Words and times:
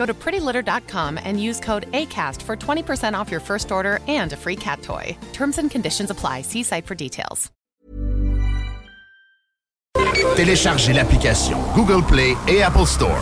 Go 0.00 0.06
to 0.06 0.14
prettylitter.com 0.14 1.18
and 1.22 1.38
use 1.38 1.60
code 1.60 1.84
ACAST 1.92 2.40
for 2.40 2.56
20% 2.56 3.12
off 3.12 3.30
your 3.30 3.40
first 3.40 3.70
order 3.70 3.98
and 4.08 4.32
a 4.32 4.36
free 4.36 4.56
cat 4.56 4.80
toy. 4.80 5.14
Terms 5.34 5.58
and 5.58 5.70
conditions 5.70 6.10
apply. 6.10 6.40
See 6.42 6.62
site 6.62 6.86
for 6.86 6.94
details. 6.94 7.50
Téléchargez 10.36 10.94
l'application 10.94 11.58
Google 11.74 12.02
Play 12.02 12.34
et 12.48 12.62
Apple 12.62 12.86
Store. 12.86 13.20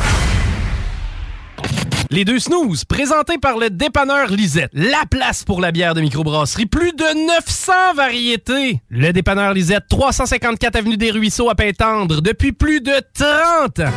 Les 2.10 2.24
deux 2.24 2.38
snooze, 2.38 2.84
présentés 2.84 3.38
par 3.38 3.58
le 3.58 3.70
dépanneur 3.70 4.28
Lisette. 4.28 4.70
La 4.72 5.04
place 5.10 5.42
pour 5.42 5.60
la 5.60 5.72
bière 5.72 5.94
de 5.94 6.00
microbrasserie. 6.00 6.66
Plus 6.66 6.92
de 6.92 7.26
900 7.26 7.72
variétés. 7.96 8.80
Le 8.88 9.12
dépanneur 9.12 9.52
Lisette, 9.52 9.84
354 9.90 10.76
Avenue 10.76 10.96
des 10.96 11.10
Ruisseaux 11.10 11.50
à 11.50 11.56
Pintendre, 11.56 12.22
depuis 12.22 12.52
plus 12.52 12.80
de 12.80 12.94
30 13.14 13.80
ans. 13.80 13.92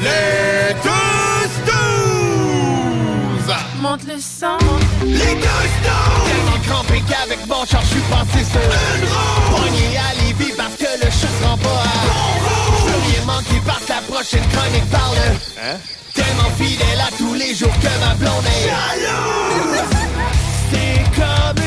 Les 0.00 0.74
deux! 0.84 1.13
Monte 3.84 4.04
le 4.04 4.18
sang. 4.18 4.56
Les 5.04 5.12
deux 5.12 5.66
snooze! 5.76 6.24
Tellement 6.24 6.58
crampé 6.66 7.02
qu'avec 7.06 7.46
mon 7.46 7.66
char, 7.66 7.82
je 7.82 7.88
suis 7.88 8.00
passé 8.08 8.42
sur 8.50 8.62
une 8.62 9.04
roue! 9.04 9.60
À 9.98 10.14
Lévis 10.24 10.54
parce 10.56 10.74
que 10.76 11.04
le 11.04 11.10
chat 11.10 11.28
se 11.28 11.44
rend 11.44 11.58
pas 11.58 11.68
à... 11.68 12.06
Bon 12.06 12.78
Je 12.78 12.84
veux 12.90 13.02
rien 13.12 13.24
manquer 13.26 13.60
parce 13.66 13.86
la 13.86 14.00
prochaine 14.10 14.42
chronique 14.54 14.90
parle... 14.90 15.18
Hein? 15.62 15.76
Tellement 16.14 16.50
fidèle 16.56 16.98
à 16.98 17.14
tous 17.18 17.34
les 17.34 17.54
jours 17.54 17.74
que 17.82 18.00
ma 18.00 18.14
blonde 18.14 18.46
est... 18.46 18.68
Jalouse! 18.70 19.82
C'est 20.70 21.20
comme 21.20 21.63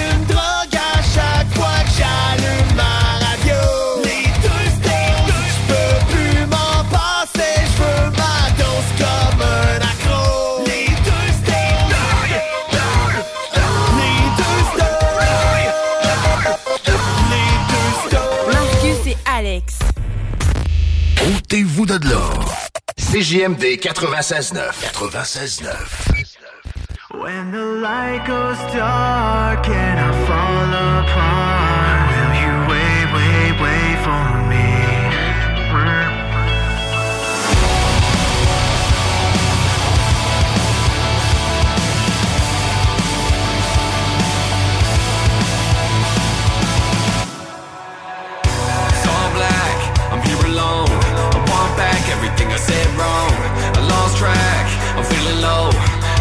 Ôtez-vous 21.49 21.85
de 21.85 21.97
l'or. 22.09 22.53
CJMD 22.97 23.79
96.9. 23.79 24.91
96.9. 24.91 26.25
When 27.21 27.53
the 27.53 27.63
light 27.81 28.25
goes 28.27 28.57
dark 28.73 29.65
and 29.69 29.97
I 29.97 30.11
fall 30.25 30.73
apart, 30.99 31.56
I 52.57 52.59
said 52.59 52.89
wrong. 52.97 53.33
I 53.77 53.85
lost 53.85 54.17
track, 54.17 54.65
I'm 54.97 55.05
feeling 55.05 55.41
low. 55.45 55.69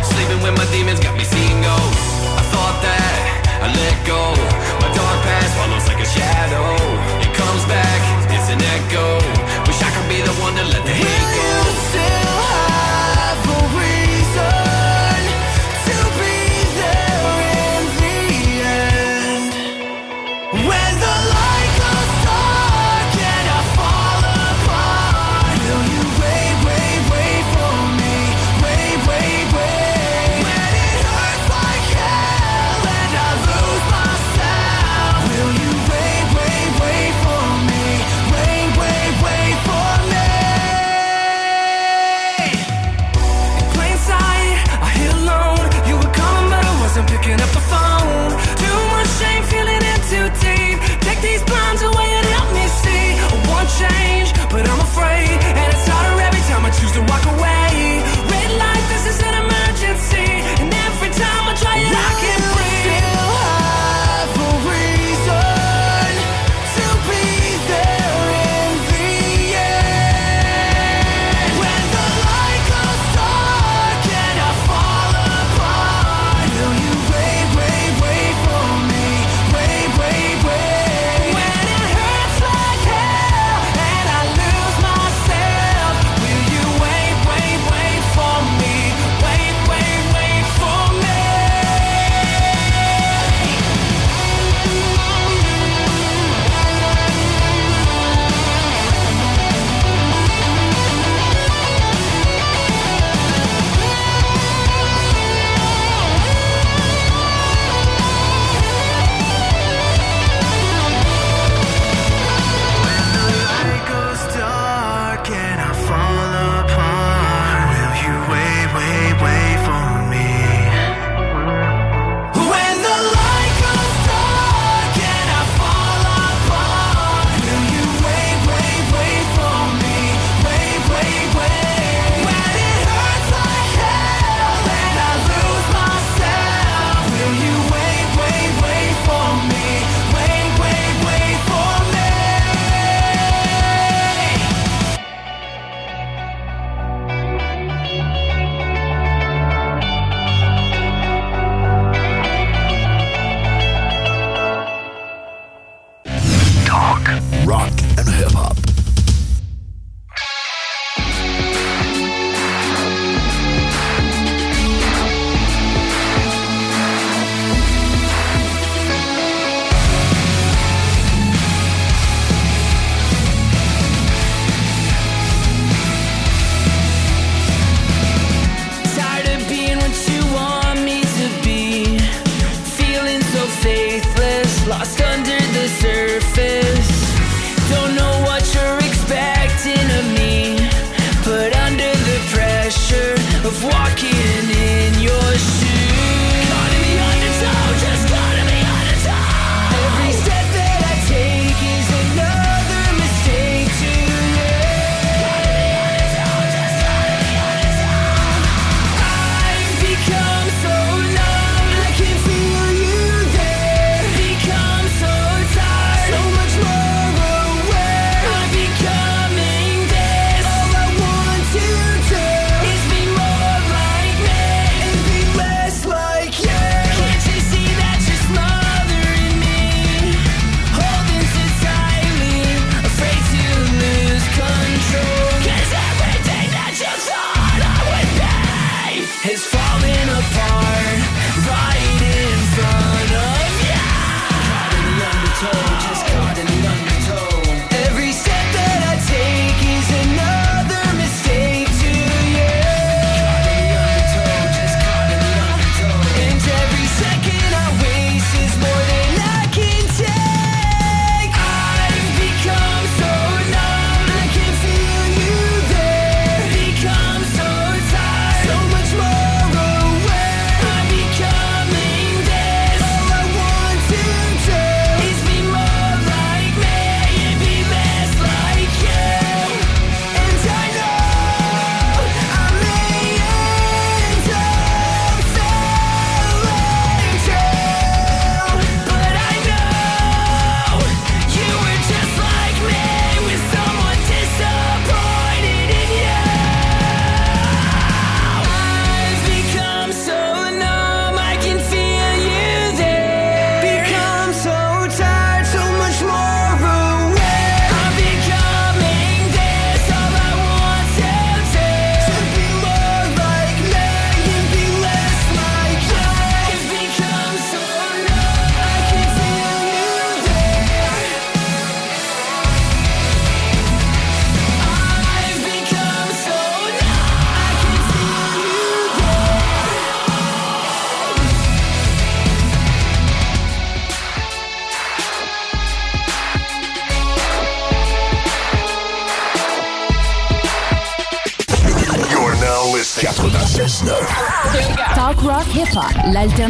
Sleeping 0.04 0.36
with 0.44 0.52
my 0.52 0.68
demons 0.68 1.00
got 1.00 1.16
me 1.16 1.24
seeing 1.24 1.62
ghosts. 1.64 2.12
I 2.36 2.44
thought 2.52 2.76
that 2.84 3.16
I 3.64 3.72
let 3.72 3.96
go. 4.04 4.36
My 4.84 4.92
dark 4.92 5.18
past 5.24 5.56
follows 5.56 5.88
like 5.88 5.96
a 5.96 6.04
shadow. 6.04 6.76
It 7.24 7.32
comes 7.32 7.64
back, 7.64 8.00
it's 8.28 8.52
an 8.52 8.60
echo. 8.60 9.16
Wish 9.64 9.80
I 9.80 9.88
could 9.96 10.08
be 10.12 10.20
the 10.20 10.36
one 10.44 10.52
to 10.60 10.64
let 10.76 10.84
the 10.84 10.92
hate 10.92 11.30
go. 11.32 11.35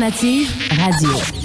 L'alternative 0.07 0.49
radio. 0.71 1.36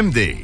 CGMD. 0.00 0.39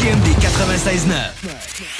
CJMD 0.00 0.32
96.9. 0.40 1.99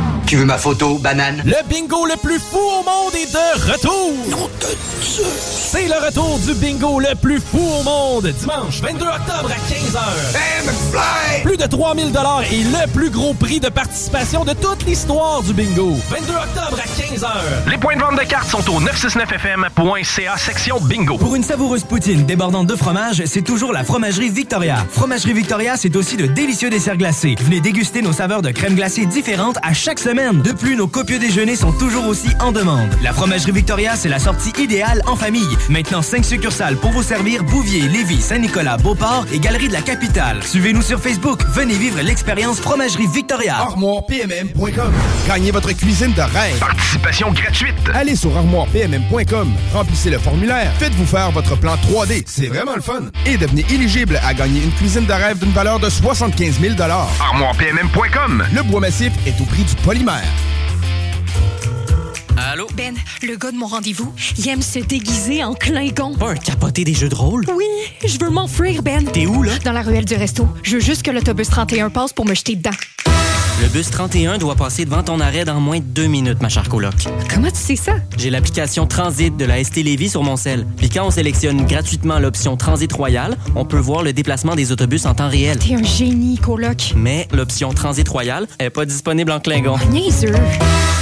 Tu 0.31 0.37
veux 0.37 0.45
ma 0.45 0.57
photo, 0.57 0.97
banane? 0.97 1.43
Le 1.43 1.57
bingo 1.67 2.05
le 2.05 2.15
plus 2.15 2.39
fou 2.39 2.57
au 2.57 2.83
monde 2.85 3.13
est 3.15 3.33
de 3.33 3.69
retour! 3.69 4.49
C'est 5.01 5.87
le 5.87 6.05
retour 6.05 6.39
du 6.39 6.53
bingo 6.53 7.01
le 7.01 7.13
plus 7.21 7.41
fou 7.41 7.59
au 7.59 7.83
monde! 7.83 8.27
Dimanche 8.39 8.79
22 8.81 9.05
octobre 9.07 9.51
à 9.51 9.57
15h! 9.69 11.43
Plus 11.43 11.57
de 11.57 11.65
3000 11.65 12.13
et 12.49 12.63
le 12.63 12.87
plus 12.93 13.09
gros 13.09 13.33
prix 13.33 13.59
de 13.59 13.67
participation 13.67 14.45
de 14.45 14.53
toute 14.53 14.85
l'histoire 14.85 15.43
du 15.43 15.51
bingo! 15.51 15.97
22 16.09 16.33
octobre 16.33 16.79
à 16.79 16.87
15h! 16.87 17.69
Les 17.69 17.77
points 17.77 17.97
de 17.97 18.01
vente 18.01 18.17
de 18.17 18.23
cartes 18.23 18.47
sont 18.47 18.69
au 18.69 18.79
969fm.ca 18.79 20.37
section 20.37 20.79
bingo. 20.79 21.17
Pour 21.17 21.35
une 21.35 21.43
savoureuse 21.43 21.83
poutine 21.83 22.25
débordante 22.25 22.67
de 22.67 22.75
fromage, 22.77 23.21
c'est 23.25 23.41
toujours 23.41 23.73
la 23.73 23.83
Fromagerie 23.83 24.29
Victoria. 24.29 24.85
Fromagerie 24.91 25.33
Victoria, 25.33 25.75
c'est 25.75 25.97
aussi 25.97 26.15
de 26.15 26.25
délicieux 26.25 26.69
desserts 26.69 26.95
glacés. 26.95 27.35
Venez 27.41 27.59
déguster 27.59 28.01
nos 28.01 28.13
saveurs 28.13 28.41
de 28.41 28.51
crème 28.51 28.75
glacée 28.75 29.05
différentes 29.05 29.57
à 29.61 29.73
chaque 29.73 29.99
semaine. 29.99 30.20
De 30.21 30.51
plus, 30.51 30.75
nos 30.75 30.87
copieux 30.87 31.17
déjeuners 31.17 31.55
sont 31.55 31.71
toujours 31.71 32.05
aussi 32.05 32.29
en 32.39 32.51
demande. 32.51 32.89
La 33.01 33.11
Fromagerie 33.11 33.53
Victoria, 33.53 33.95
c'est 33.95 34.07
la 34.07 34.19
sortie 34.19 34.53
idéale 34.61 35.01
en 35.07 35.15
famille. 35.15 35.57
Maintenant, 35.67 36.03
5 36.03 36.23
succursales 36.23 36.75
pour 36.75 36.91
vous 36.91 37.01
servir 37.01 37.43
Bouvier, 37.43 37.87
Lévis, 37.87 38.21
Saint-Nicolas, 38.21 38.77
Beauport 38.77 39.25
et 39.33 39.39
Galerie 39.39 39.67
de 39.67 39.73
la 39.73 39.81
Capitale. 39.81 40.43
Suivez-nous 40.43 40.83
sur 40.83 40.99
Facebook. 40.99 41.41
Venez 41.53 41.73
vivre 41.73 41.99
l'expérience 42.01 42.59
Fromagerie 42.59 43.07
Victoria. 43.07 43.57
ArmoirePMM.com. 43.57 44.93
Gagnez 45.27 45.49
votre 45.49 45.71
cuisine 45.71 46.13
de 46.13 46.21
rêve. 46.21 46.59
Participation 46.59 47.31
gratuite. 47.31 47.75
Allez 47.95 48.15
sur 48.15 48.37
ArmoirePMM.com. 48.37 49.51
Remplissez 49.73 50.11
le 50.11 50.19
formulaire. 50.19 50.71
Faites-vous 50.77 51.07
faire 51.07 51.31
votre 51.31 51.57
plan 51.57 51.73
3D. 51.75 52.23
C'est 52.27 52.47
vraiment 52.47 52.75
le 52.75 52.81
fun. 52.81 53.01
Et 53.25 53.37
devenez 53.37 53.65
éligible 53.71 54.19
à 54.23 54.35
gagner 54.35 54.61
une 54.61 54.71
cuisine 54.73 55.05
de 55.05 55.13
rêve 55.13 55.39
d'une 55.39 55.51
valeur 55.51 55.79
de 55.79 55.89
75 55.89 56.59
000 56.59 56.75
ArmoirePMM.com. 56.79 58.43
Le 58.53 58.61
bois 58.63 58.81
massif 58.81 59.11
est 59.25 59.41
au 59.41 59.45
prix 59.45 59.63
du 59.63 59.75
Allô? 62.37 62.65
Ben, 62.75 62.95
le 63.21 63.35
gars 63.35 63.51
de 63.51 63.57
mon 63.57 63.67
rendez-vous, 63.67 64.11
il 64.39 64.49
aime 64.49 64.63
se 64.63 64.79
déguiser 64.79 65.43
en 65.43 65.53
Klingon. 65.53 66.15
Pas 66.15 66.31
un 66.31 66.35
capoté 66.35 66.83
des 66.83 66.95
jeux 66.95 67.09
de 67.09 67.13
rôle? 67.13 67.45
Oui, 67.55 67.65
je 68.03 68.17
veux 68.17 68.31
m'enfuir, 68.31 68.81
Ben. 68.81 69.05
T'es 69.05 69.27
où, 69.27 69.43
là? 69.43 69.59
Dans 69.63 69.73
la 69.73 69.83
ruelle 69.83 70.05
du 70.05 70.15
resto. 70.15 70.47
Je 70.63 70.77
veux 70.77 70.81
juste 70.81 71.03
que 71.03 71.11
l'autobus 71.11 71.49
31 71.49 71.91
passe 71.91 72.13
pour 72.13 72.25
me 72.25 72.33
jeter 72.33 72.55
dedans. 72.55 72.71
Le 73.61 73.67
bus 73.67 73.91
31 73.91 74.39
doit 74.39 74.55
passer 74.55 74.85
devant 74.85 75.03
ton 75.03 75.19
arrêt 75.19 75.45
dans 75.45 75.59
moins 75.59 75.77
de 75.77 75.83
deux 75.83 76.07
minutes, 76.07 76.41
ma 76.41 76.49
chère 76.49 76.67
coloc. 76.67 76.95
Comment 77.31 77.51
tu 77.51 77.57
sais 77.57 77.75
ça? 77.75 77.93
J'ai 78.17 78.31
l'application 78.31 78.87
Transit 78.87 79.37
de 79.37 79.45
la 79.45 79.63
ST 79.63 79.83
Lévis 79.83 80.09
sur 80.09 80.23
mon 80.23 80.35
sel. 80.35 80.65
Puis 80.77 80.89
quand 80.89 81.05
on 81.05 81.11
sélectionne 81.11 81.67
gratuitement 81.67 82.17
l'option 82.17 82.57
Transit 82.57 82.91
Royal, 82.91 83.37
on 83.55 83.63
peut 83.63 83.77
voir 83.77 84.01
le 84.01 84.13
déplacement 84.13 84.55
des 84.55 84.71
autobus 84.71 85.05
en 85.05 85.13
temps 85.13 85.29
réel. 85.29 85.59
T'es 85.59 85.75
un 85.75 85.83
génie, 85.83 86.39
coloc. 86.39 86.93
Mais 86.95 87.27
l'option 87.33 87.71
Transit 87.71 88.07
Royal 88.09 88.47
est 88.57 88.71
pas 88.71 88.85
disponible 88.85 89.31
en 89.31 89.39
Klingon. 89.39 89.77
Niaiseux. 89.91 90.33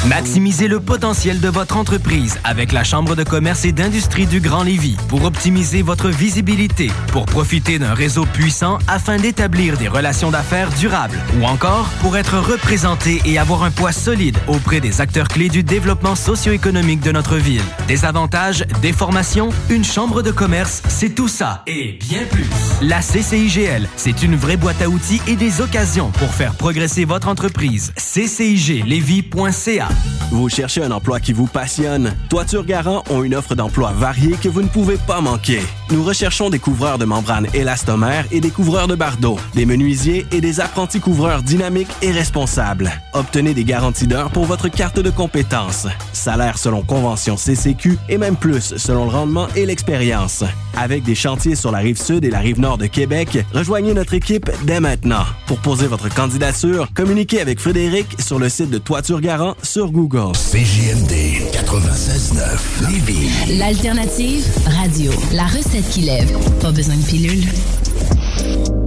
Maximisez 0.08 0.68
le 0.68 0.80
potentiel 0.80 1.40
de 1.40 1.50
votre 1.50 1.76
entreprise 1.78 2.40
avec 2.44 2.72
la 2.72 2.84
Chambre 2.84 3.16
de 3.16 3.24
commerce 3.24 3.66
et 3.66 3.72
d'industrie 3.72 4.26
du 4.26 4.40
Grand 4.40 4.64
Lévis 4.64 4.98
pour 5.08 5.24
optimiser 5.24 5.82
votre 5.82 6.10
visibilité, 6.10 6.90
pour 7.08 7.26
profiter 7.26 7.80
d'un 7.80 7.94
réseau 7.94 8.26
puissant 8.26 8.80
afin 8.88 9.18
d'établir 9.18 9.78
des 9.78 9.88
relations 9.88 10.32
d'affaires 10.32 10.70
durables 10.72 11.20
ou 11.40 11.46
encore 11.46 11.89
pour 12.02 12.18
être 12.18 12.38
représenté 12.38 13.22
et 13.26 13.38
avoir 13.38 13.64
un 13.64 13.72
poids 13.72 13.92
solide 13.92 14.38
auprès 14.48 14.80
des 14.80 15.02
acteurs 15.02 15.28
clés 15.28 15.50
du 15.50 15.64
développement 15.64 16.16
socio-économique 16.16 17.02
de 17.02 17.12
notre 17.12 17.38
ville. 17.38 17.62
Des 17.88 18.06
avantages, 18.06 18.66
des 18.82 18.94
formations, 18.94 19.50
une 19.70 19.84
chambre 19.84 20.22
de 20.22 20.32
commerce, 20.32 20.82
c'est 20.88 21.16
tout 21.16 21.28
ça 21.28 21.64
et 21.68 21.98
bien 22.00 22.24
plus. 22.32 22.48
La 22.82 23.00
CCIGL, 23.00 23.88
c'est 23.96 24.24
une 24.24 24.36
vraie 24.36 24.58
boîte 24.58 24.82
à 24.82 24.90
outils 24.90 25.22
et 25.28 25.36
des 25.36 25.62
occasions 25.62 26.12
pour 26.12 26.34
faire 26.34 26.54
progresser 26.54 27.06
votre 27.06 27.28
entreprise. 27.28 27.94
CCIGLévis.ca 27.98 29.90
Vous 30.32 30.50
cherchez 30.50 30.84
un 30.84 30.92
emploi 30.92 31.20
qui 31.20 31.34
vous 31.34 31.48
passionne? 31.48 32.16
Toiture 32.30 32.66
Garant 32.66 33.04
ont 33.10 33.24
une 33.24 33.36
offre 33.36 33.56
d'emploi 33.56 33.92
variée 33.92 34.36
que 34.42 34.50
vous 34.50 34.62
ne 34.62 34.68
pouvez 34.68 34.98
pas 34.98 35.22
manquer. 35.22 35.62
Nous 35.92 36.04
recherchons 36.04 36.50
des 36.50 36.60
couvreurs 36.60 36.98
de 36.98 37.06
membranes 37.06 37.48
élastomères 37.54 38.26
et 38.32 38.42
des 38.42 38.52
couvreurs 38.52 38.88
de 38.88 38.96
bardeaux, 38.96 39.40
des 39.56 39.66
menuisiers 39.66 40.26
et 40.32 40.42
des 40.42 40.60
apprentis 40.60 41.00
couvreurs 41.00 41.42
dynamiques 41.42 41.79
et 42.02 42.12
responsables. 42.12 42.92
Obtenez 43.14 43.54
des 43.54 43.64
garanties 43.64 44.08
d'heures 44.08 44.32
pour 44.32 44.46
votre 44.46 44.68
carte 44.68 45.00
de 45.00 45.10
compétences. 45.10 45.88
Salaire 46.14 46.58
selon 46.58 46.82
convention 46.82 47.38
CCQ 47.38 47.98
et 48.10 48.18
même 48.18 48.36
plus 48.36 48.76
selon 48.78 49.06
le 49.06 49.12
rendement 49.12 49.48
et 49.56 49.66
l'expérience. 49.66 50.44
Avec 50.78 51.04
des 51.04 51.16
chantiers 51.16 51.56
sur 51.56 51.72
la 51.72 51.80
rive 51.80 52.02
sud 52.02 52.24
et 52.24 52.30
la 52.30 52.40
rive 52.40 52.60
nord 52.60 52.78
de 52.78 52.86
Québec, 52.86 53.40
rejoignez 53.54 53.94
notre 53.94 54.14
équipe 54.14 54.50
dès 54.64 54.80
maintenant. 54.80 55.26
Pour 55.48 55.60
poser 55.60 55.88
votre 55.88 56.14
candidature, 56.14 56.88
communiquez 56.94 57.42
avec 57.42 57.60
Frédéric 57.60 58.08
sur 58.20 58.40
le 58.40 58.50
site 58.50 58.70
de 58.70 58.78
Toiture 58.78 59.22
Garant 59.22 59.56
sur 59.64 59.92
Google. 59.92 60.34
CJMD 60.34 61.12
96.9 61.54 62.92
Lévis. 62.92 63.58
L'alternative 63.58 64.46
radio. 64.66 65.12
La 65.34 65.46
recette 65.46 65.90
qui 65.90 66.02
lève. 66.02 66.32
Pas 66.62 66.72
besoin 66.72 66.96
de 66.96 67.04
pilule. 67.04 68.79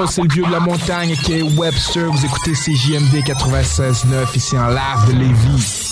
yo, 0.00 0.06
c'est 0.06 0.22
le 0.22 0.28
vieux 0.28 0.44
de 0.44 0.52
la 0.52 0.60
montagne 0.60 1.14
qui 1.24 1.38
est 1.38 1.42
Webster. 1.42 2.10
Vous 2.10 2.24
écoutez 2.24 2.52
CJMD 2.52 3.22
96.9 3.24 4.36
ici 4.36 4.58
en 4.58 4.68
live 4.68 5.06
de 5.08 5.12
Lévis. 5.12 5.86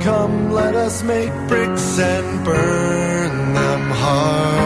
Come, 0.00 0.52
let 0.52 0.74
us 0.74 1.02
make 1.04 1.30
bricks 1.48 1.98
and 1.98 2.44
burn 2.44 3.54
them 3.54 3.90
hard. 3.90 4.61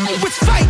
It's 0.00 0.38
fight. 0.38 0.67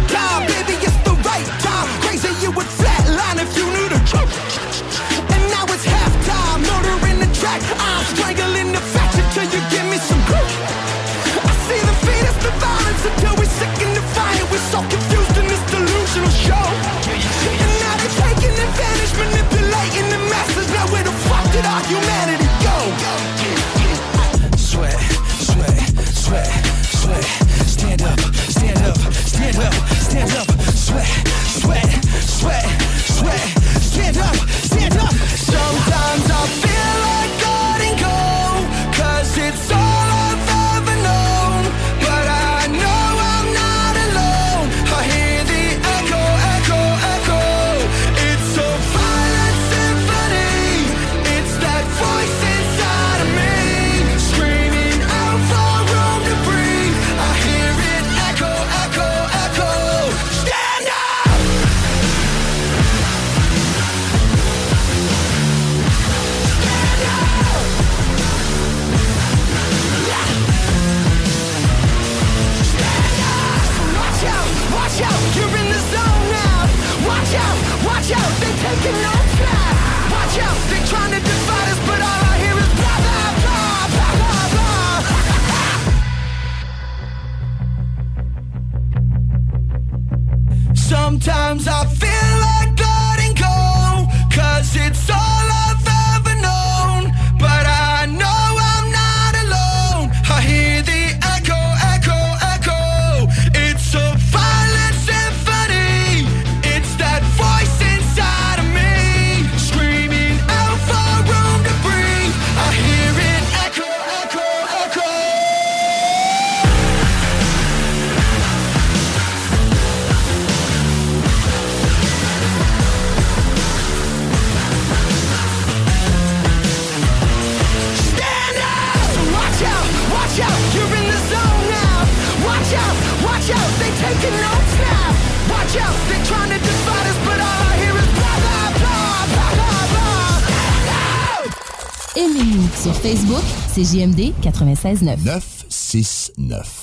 Facebook, 143.78 143.84
c'est 143.84 143.84
JMD 143.84 144.32
96.9. 144.42 145.24
969. 145.24 146.77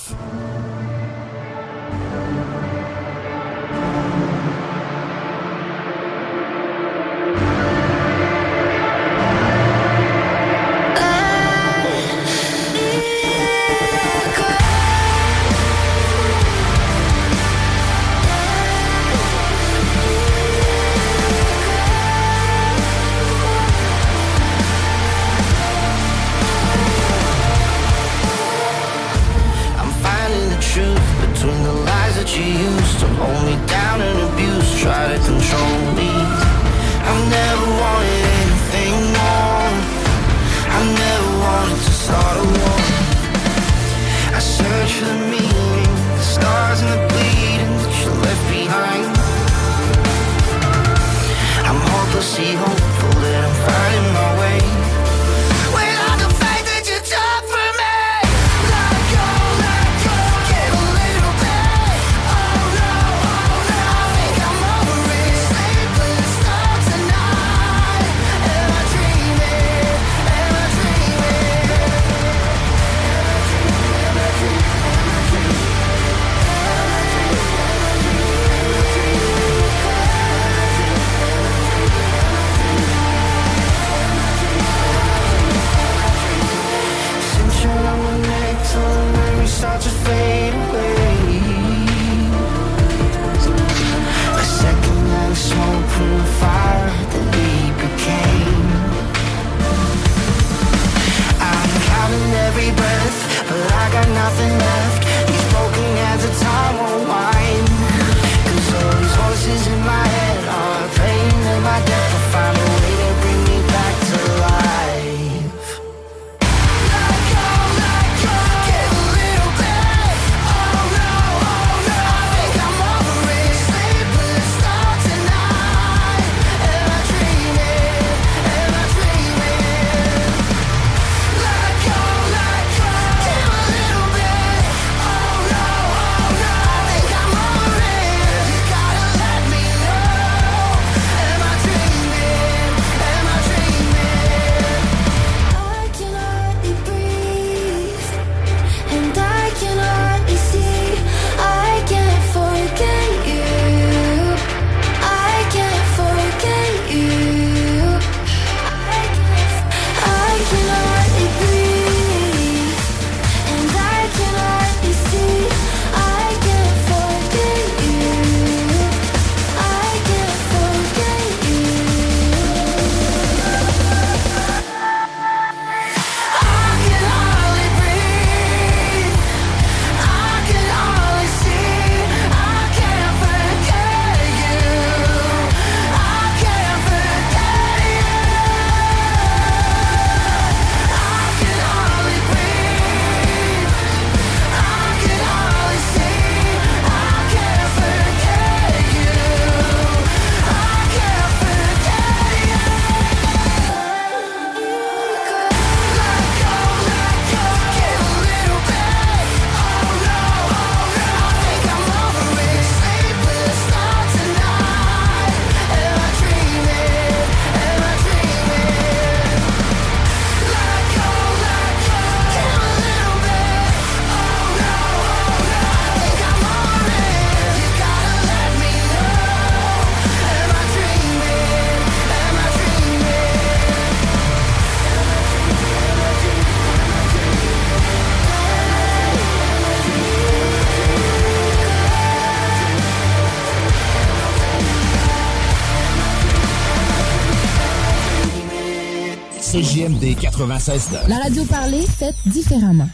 96.9. 250.46 251.08
La 251.08 251.18
radio 251.18 251.44
parlée, 251.44 251.84
faite 251.86 252.14
différemment. 252.26 252.88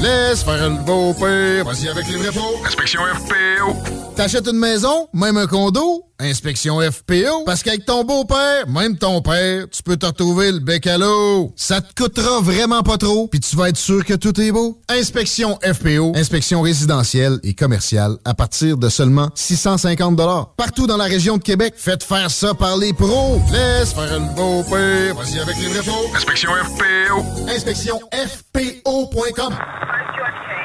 Laisse 0.00 0.42
faire 0.42 0.68
le 0.68 0.76
beau 0.84 1.12
père. 1.14 1.64
Vas-y 1.64 1.88
avec 1.88 2.06
les 2.08 2.16
vrais 2.16 2.32
pots. 2.32 2.60
Inspection 2.66 3.00
FPO. 3.02 3.74
T'achètes 4.14 4.46
une 4.46 4.58
maison, 4.58 5.08
même 5.12 5.36
un 5.36 5.46
condo, 5.46 5.97
inspection 6.28 6.80
FPO. 6.80 7.44
Parce 7.44 7.62
qu'avec 7.62 7.84
ton 7.84 8.04
beau-père, 8.04 8.68
même 8.68 8.96
ton 8.96 9.20
père, 9.22 9.66
tu 9.70 9.82
peux 9.82 9.96
te 9.96 10.06
retrouver 10.06 10.52
le 10.52 10.60
bec 10.60 10.86
à 10.86 10.98
l'eau. 10.98 11.52
Ça 11.56 11.80
te 11.80 11.94
coûtera 11.94 12.40
vraiment 12.40 12.82
pas 12.82 12.98
trop, 12.98 13.28
puis 13.28 13.40
tu 13.40 13.56
vas 13.56 13.68
être 13.68 13.76
sûr 13.76 14.04
que 14.04 14.14
tout 14.14 14.38
est 14.40 14.52
beau. 14.52 14.78
Inspection 14.88 15.58
FPO. 15.62 16.12
Inspection 16.16 16.62
résidentielle 16.62 17.38
et 17.42 17.54
commerciale 17.54 18.16
à 18.24 18.34
partir 18.34 18.76
de 18.76 18.88
seulement 18.88 19.30
650 19.34 20.18
Partout 20.56 20.86
dans 20.86 20.96
la 20.96 21.04
région 21.04 21.36
de 21.36 21.42
Québec, 21.42 21.74
faites 21.76 22.02
faire 22.02 22.30
ça 22.30 22.54
par 22.54 22.76
les 22.76 22.92
pros. 22.92 23.40
Laisse 23.52 23.92
faire 23.92 24.18
le 24.18 24.34
beau-père. 24.34 25.14
Vas-y 25.14 25.38
avec 25.38 25.56
les 25.58 25.68
vrais 25.68 25.82
pots. 25.82 26.16
Inspection 26.16 26.50
FPO. 26.50 27.48
Inspection 27.48 28.00
FPO.com. 28.12 29.54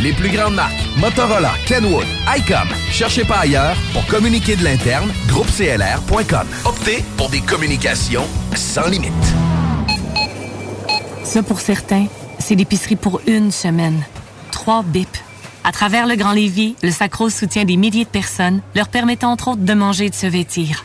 Les 0.00 0.12
plus 0.12 0.30
grandes 0.30 0.54
marques, 0.54 0.74
Motorola, 0.96 1.52
Kenwood, 1.66 2.06
ICOM. 2.36 2.68
Cherchez 2.90 3.24
pas 3.24 3.38
ailleurs 3.38 3.76
pour 3.92 4.06
communiquer 4.06 4.56
de 4.56 4.64
l'interne, 4.64 5.10
groupeclr.com. 5.26 6.46
Optez 6.64 7.04
pour 7.16 7.28
des 7.30 7.40
communications 7.40 8.26
sans 8.54 8.86
limite. 8.86 9.12
Ça, 11.24 11.42
pour 11.42 11.60
certains, 11.60 12.06
c'est 12.38 12.54
l'épicerie 12.54 12.96
pour 12.96 13.20
une 13.26 13.50
semaine. 13.50 14.04
Trois 14.50 14.82
bips. 14.82 15.22
À 15.64 15.72
travers 15.72 16.06
le 16.06 16.14
Grand 16.14 16.32
Lévis, 16.32 16.76
le 16.82 16.90
Sacro 16.90 17.28
soutient 17.28 17.64
des 17.64 17.76
milliers 17.76 18.04
de 18.04 18.08
personnes, 18.08 18.62
leur 18.74 18.88
permettant 18.88 19.32
entre 19.32 19.48
autres 19.48 19.62
de 19.62 19.74
manger 19.74 20.06
et 20.06 20.10
de 20.10 20.14
se 20.14 20.26
vêtir. 20.26 20.84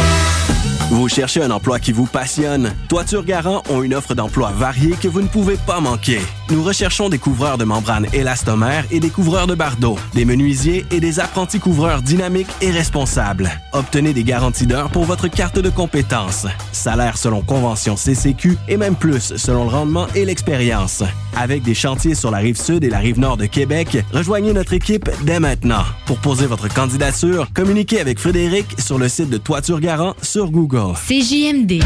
Vous 0.91 1.07
cherchez 1.07 1.41
un 1.41 1.51
emploi 1.51 1.79
qui 1.79 1.93
vous 1.93 2.05
passionne? 2.05 2.73
Toiture 2.89 3.23
Garant 3.23 3.63
ont 3.69 3.81
une 3.81 3.93
offre 3.93 4.13
d'emploi 4.13 4.51
variée 4.51 4.97
que 5.01 5.07
vous 5.07 5.21
ne 5.21 5.27
pouvez 5.27 5.55
pas 5.65 5.79
manquer. 5.79 6.19
Nous 6.51 6.63
recherchons 6.63 7.07
des 7.07 7.17
couvreurs 7.17 7.57
de 7.57 7.63
membranes 7.63 8.07
élastomères 8.11 8.83
et 8.91 8.99
des 8.99 9.09
couvreurs 9.09 9.47
de 9.47 9.55
bardeaux, 9.55 9.97
des 10.13 10.25
menuisiers 10.25 10.85
et 10.91 10.99
des 10.99 11.21
apprentis 11.21 11.61
couvreurs 11.61 12.01
dynamiques 12.01 12.49
et 12.59 12.71
responsables. 12.71 13.49
Obtenez 13.71 14.11
des 14.11 14.25
garanties 14.25 14.67
d'heures 14.67 14.89
pour 14.89 15.05
votre 15.05 15.29
carte 15.29 15.59
de 15.59 15.69
compétences. 15.69 16.47
Salaire 16.73 17.17
selon 17.17 17.41
convention 17.41 17.95
CCQ 17.95 18.57
et 18.67 18.75
même 18.75 18.95
plus 18.95 19.37
selon 19.37 19.63
le 19.63 19.69
rendement 19.69 20.07
et 20.13 20.25
l'expérience. 20.25 21.03
Avec 21.37 21.63
des 21.63 21.73
chantiers 21.73 22.15
sur 22.15 22.31
la 22.31 22.39
rive 22.39 22.59
sud 22.59 22.83
et 22.83 22.89
la 22.89 22.99
rive 22.99 23.17
nord 23.17 23.37
de 23.37 23.45
Québec, 23.45 24.03
rejoignez 24.11 24.51
notre 24.51 24.73
équipe 24.73 25.09
dès 25.23 25.39
maintenant. 25.39 25.85
Pour 26.05 26.17
poser 26.17 26.47
votre 26.47 26.67
candidature, 26.67 27.47
communiquez 27.53 28.01
avec 28.01 28.19
Frédéric 28.19 28.65
sur 28.77 28.97
le 28.97 29.07
site 29.07 29.29
de 29.29 29.37
Toiture 29.37 29.79
Garant 29.79 30.15
sur 30.21 30.51
Google. 30.51 30.95
CJMD. 30.95 31.81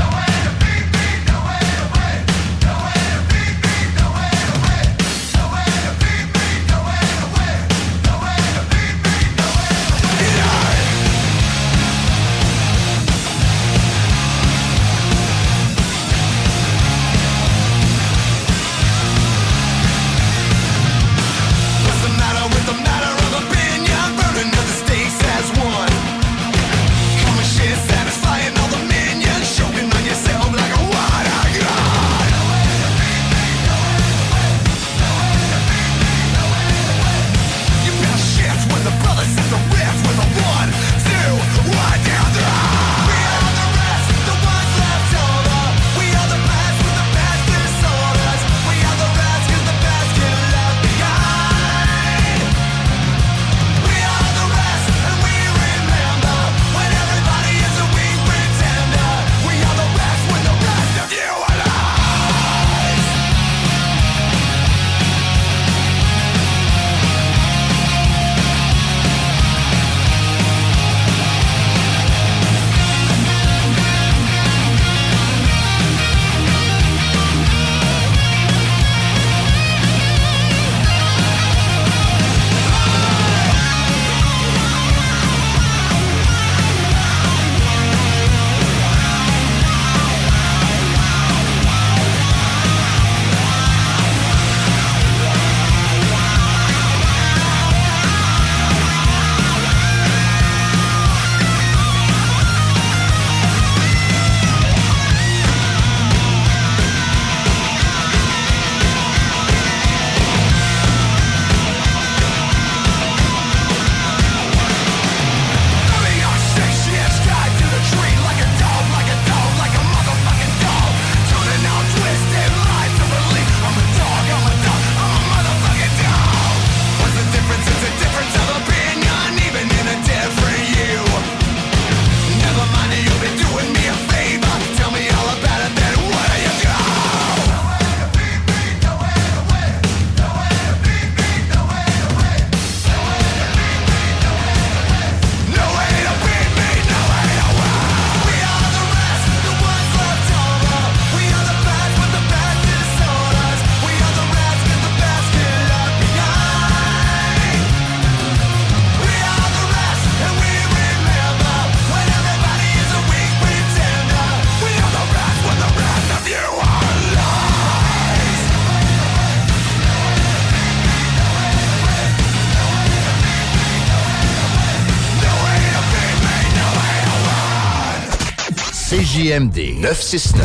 CJMD 179.15 179.79
969. 179.79 180.43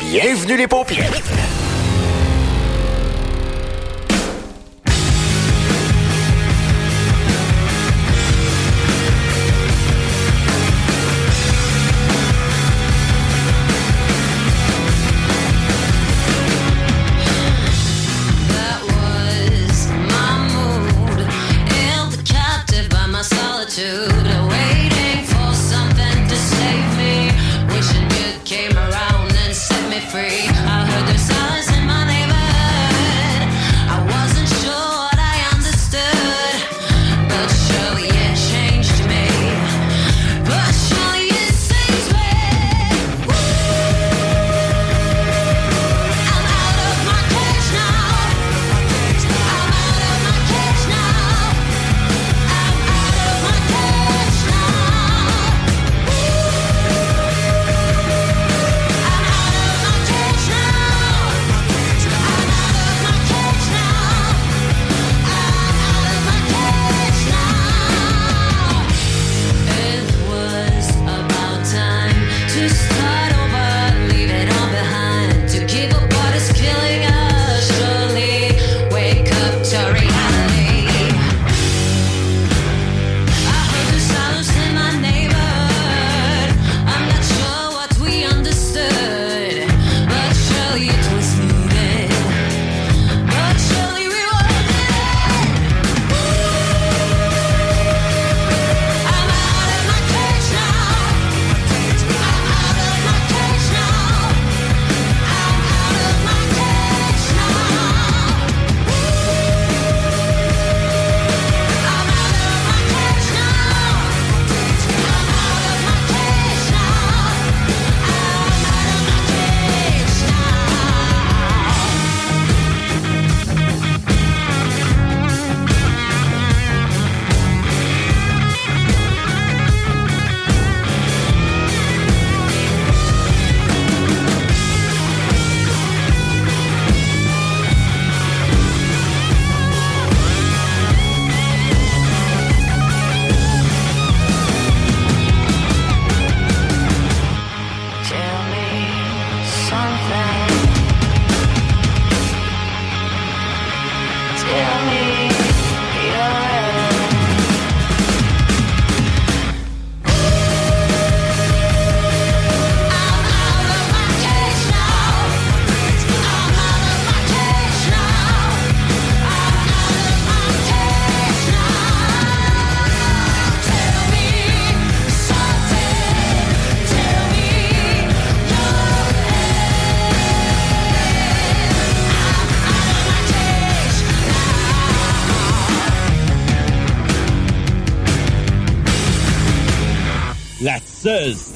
Bienvenue 0.00 0.56
les 0.56 0.66
pompiers. 0.66 1.04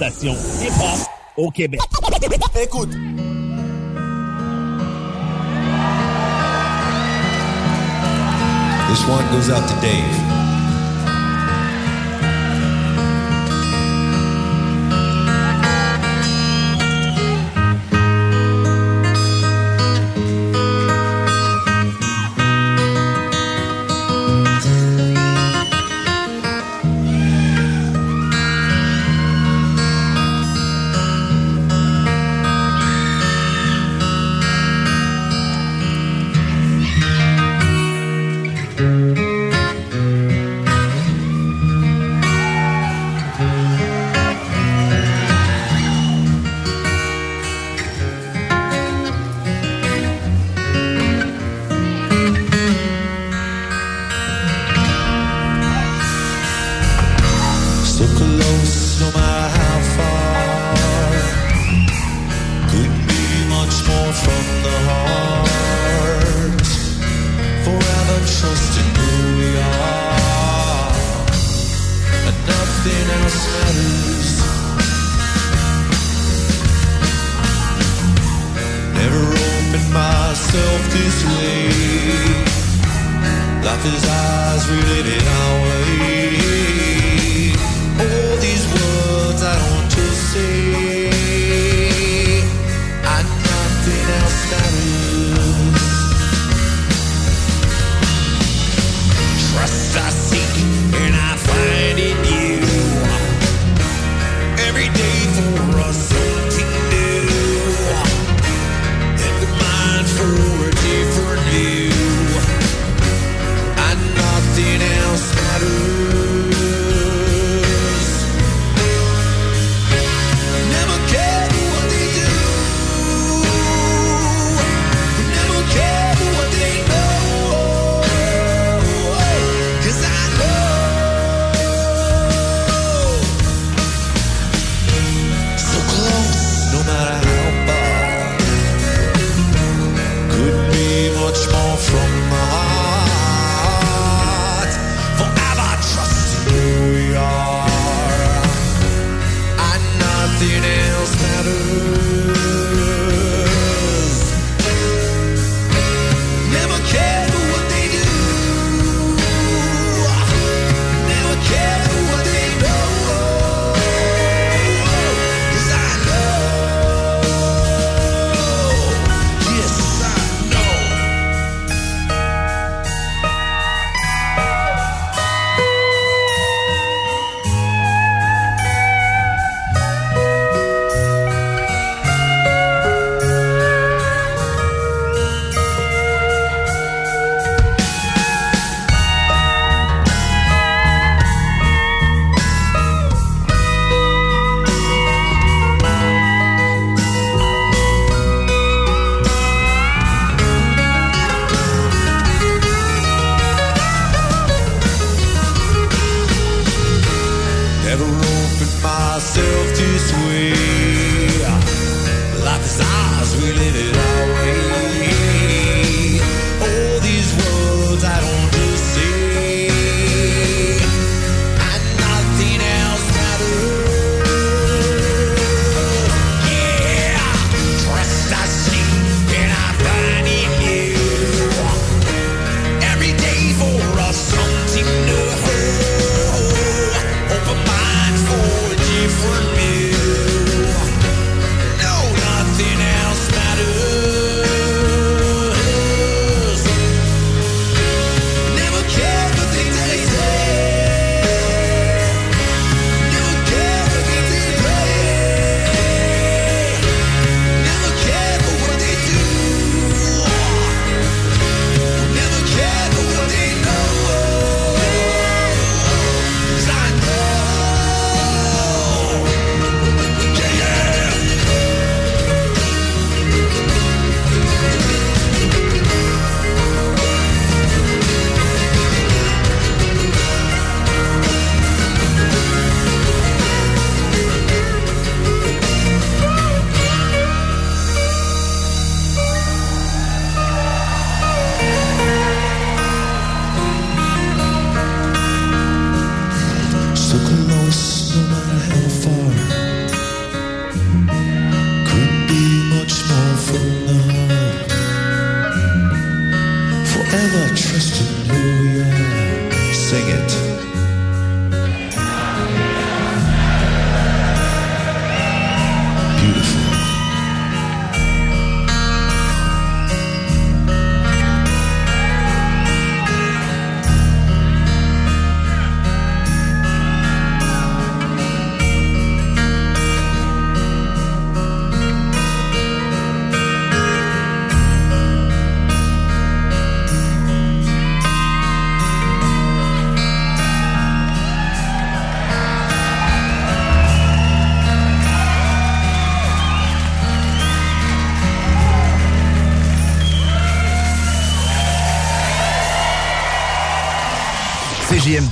station 0.01 0.35
au 1.37 1.51
Québec. 1.51 1.79
Écoute. 2.57 2.89
This. 9.83 10.40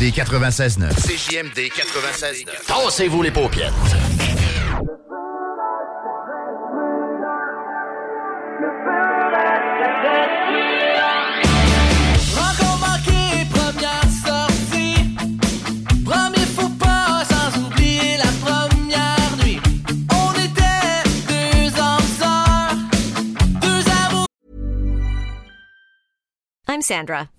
CJMD 0.09 0.13
96.9. 0.13 0.95
CJMD 0.95 1.71
96.9. 1.71 2.67
Tassez-vous 2.67 3.23
les 3.23 3.31
paupières. 3.31 3.73
I'm 26.71 26.83
Sandra, 26.83 27.29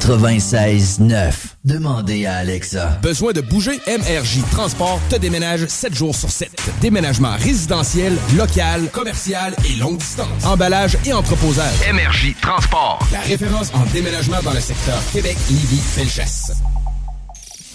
96.9. 0.00 1.32
Demandez 1.64 2.24
à 2.24 2.36
Alexa. 2.36 2.98
Besoin 3.02 3.32
de 3.32 3.42
bouger? 3.42 3.78
MRJ 3.86 4.40
Transport 4.50 4.98
te 5.10 5.16
déménage 5.16 5.66
7 5.66 5.94
jours 5.94 6.14
sur 6.14 6.30
7. 6.30 6.50
Déménagement 6.80 7.36
résidentiel, 7.36 8.16
local, 8.36 8.88
commercial 8.90 9.54
et 9.68 9.78
longue 9.78 9.98
distance. 9.98 10.44
Emballage 10.44 10.96
et 11.04 11.12
entreposage. 11.12 11.74
MRJ 11.92 12.34
Transport. 12.40 13.06
La 13.12 13.20
référence 13.20 13.72
en 13.74 13.84
déménagement 13.92 14.40
dans 14.42 14.54
le 14.54 14.60
secteur 14.60 14.98
Québec, 15.12 15.36
Lévis, 15.50 15.82
Felchasse. 15.94 16.49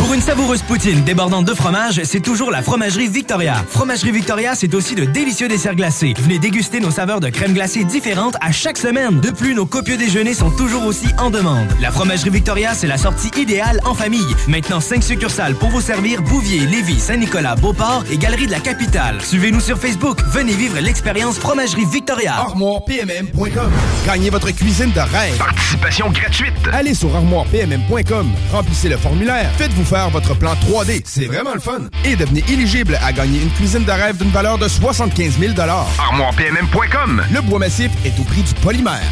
Pour 0.00 0.14
une 0.14 0.22
savoureuse 0.22 0.62
poutine 0.62 1.04
débordante 1.04 1.44
de 1.44 1.52
fromage, 1.52 2.00
c'est 2.04 2.20
toujours 2.20 2.50
la 2.50 2.62
Fromagerie 2.62 3.08
Victoria. 3.08 3.62
Fromagerie 3.68 4.12
Victoria, 4.12 4.54
c'est 4.54 4.72
aussi 4.72 4.94
de 4.94 5.04
délicieux 5.04 5.46
desserts 5.46 5.74
glacés. 5.74 6.14
Venez 6.20 6.38
déguster 6.38 6.80
nos 6.80 6.90
saveurs 6.90 7.20
de 7.20 7.28
crème 7.28 7.52
glacée 7.52 7.84
différentes 7.84 8.34
à 8.40 8.50
chaque 8.50 8.78
semaine. 8.78 9.20
De 9.20 9.30
plus, 9.30 9.54
nos 9.54 9.66
copieux 9.66 9.98
déjeuners 9.98 10.32
sont 10.32 10.50
toujours 10.50 10.86
aussi 10.86 11.08
en 11.18 11.28
demande. 11.28 11.68
La 11.82 11.90
Fromagerie 11.90 12.30
Victoria, 12.30 12.72
c'est 12.72 12.86
la 12.86 12.96
sortie 12.96 13.30
idéale 13.38 13.78
en 13.84 13.92
famille. 13.92 14.34
Maintenant, 14.48 14.80
5 14.80 15.02
succursales 15.02 15.54
pour 15.54 15.68
vous 15.68 15.82
servir 15.82 16.22
Bouvier, 16.22 16.60
Lévis, 16.60 16.98
Saint-Nicolas, 16.98 17.54
Beauport 17.56 18.04
et 18.10 18.16
Galerie 18.16 18.46
de 18.46 18.52
la 18.52 18.60
Capitale. 18.60 19.20
Suivez-nous 19.20 19.60
sur 19.60 19.78
Facebook. 19.78 20.18
Venez 20.32 20.54
vivre 20.54 20.80
l'expérience 20.80 21.38
Fromagerie 21.38 21.84
Victoria. 21.84 22.36
ArmoirePMM.com. 22.36 23.70
Gagnez 24.06 24.30
votre 24.30 24.50
cuisine 24.50 24.92
de 24.92 25.00
rêve. 25.00 25.36
Participation 25.36 26.10
gratuite. 26.10 26.54
Allez 26.72 26.94
sur 26.94 27.14
ArmoirePMM.com. 27.14 28.30
Remplissez 28.50 28.88
le 28.88 28.96
formulaire. 28.96 29.50
Faites-vous 29.58 29.89
faire 29.90 30.08
votre 30.10 30.36
plan 30.36 30.52
3D. 30.54 31.02
C'est 31.04 31.26
vraiment 31.26 31.52
le 31.52 31.58
fun. 31.58 31.80
Et 32.04 32.14
devenez 32.14 32.44
éligible 32.48 32.96
à 33.04 33.12
gagner 33.12 33.42
une 33.42 33.50
cuisine 33.50 33.82
de 33.84 33.90
rêve 33.90 34.16
d'une 34.18 34.30
valeur 34.30 34.56
de 34.56 34.68
75 34.68 35.38
000 35.38 35.54
ArmoirePMM.com. 35.58 37.22
Le 37.34 37.40
bois 37.40 37.58
massif 37.58 37.90
est 38.04 38.18
au 38.20 38.22
prix 38.22 38.42
du 38.42 38.54
polymère. 38.54 39.02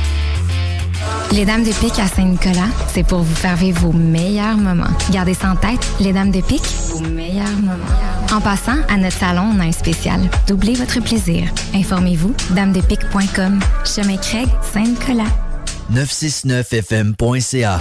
Les 1.33 1.45
Dames 1.45 1.65
de 1.65 1.73
Pique 1.73 1.99
à 1.99 2.07
Saint-Nicolas, 2.07 2.69
c'est 2.95 3.05
pour 3.05 3.23
vous 3.23 3.35
faire 3.35 3.57
vivre 3.57 3.81
vos 3.81 3.93
meilleurs 3.93 4.57
moments. 4.57 4.87
Gardez 5.11 5.35
ça 5.35 5.51
en 5.51 5.57
tête, 5.57 5.85
les 5.99 6.13
Dames 6.13 6.31
de 6.31 6.41
Pique, 6.41 6.67
vos 6.91 7.01
meilleurs 7.01 7.59
moments. 7.61 7.85
En 8.33 8.41
passant, 8.41 8.79
à 8.89 8.97
notre 8.97 9.17
salon, 9.17 9.51
on 9.57 9.61
a 9.61 9.65
un 9.65 9.73
spécial. 9.73 10.21
Doublez 10.47 10.75
votre 10.75 11.01
plaisir. 11.01 11.49
Informez-vous, 11.75 12.35
damesdepique.com. 12.51 13.59
Chemin 13.85 14.17
Craig, 14.17 14.49
Saint-Nicolas. 14.73 15.25
969fm.ca. 15.93 17.81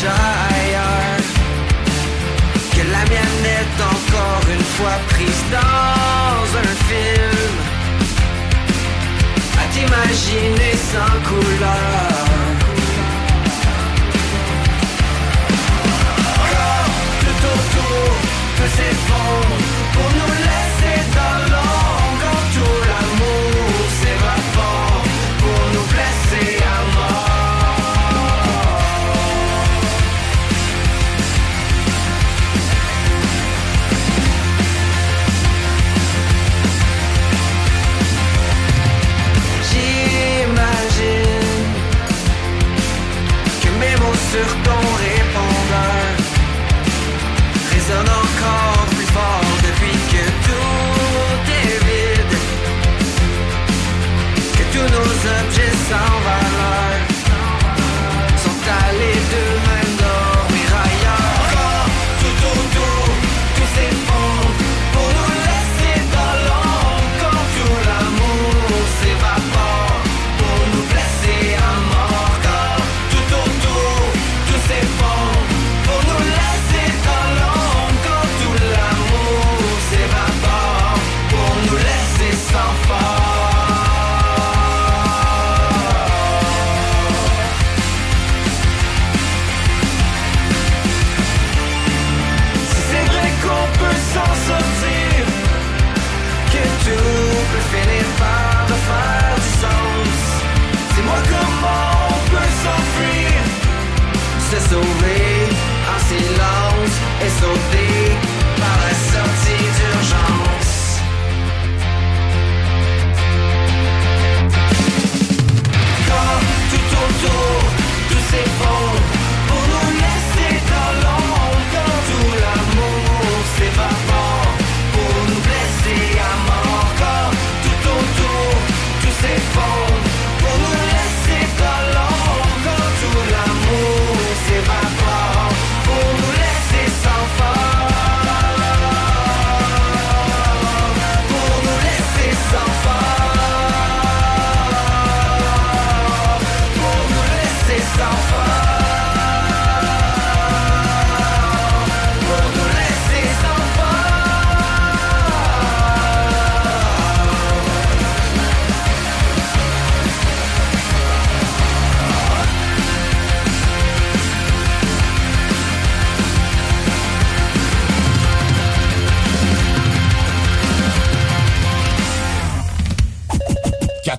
Que 0.00 0.06
la 2.90 3.04
mienne 3.10 3.44
est 3.44 3.82
encore 3.82 4.44
une 4.50 4.64
fois 4.76 4.96
prise 5.10 5.44
dans 5.52 6.58
un 6.58 6.72
film. 6.88 7.54
À 9.58 9.64
t'imaginer 9.74 10.72
sans 10.90 11.16
couleur. 11.28 12.24
Encore 16.46 16.94
tout 17.20 17.40
autour 17.54 18.10
de 18.58 18.66
ces 18.76 18.94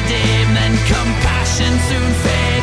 paradigm 0.00 0.56
and 0.56 0.78
compassion 0.86 1.78
soon 1.88 2.12
fades. 2.22 2.59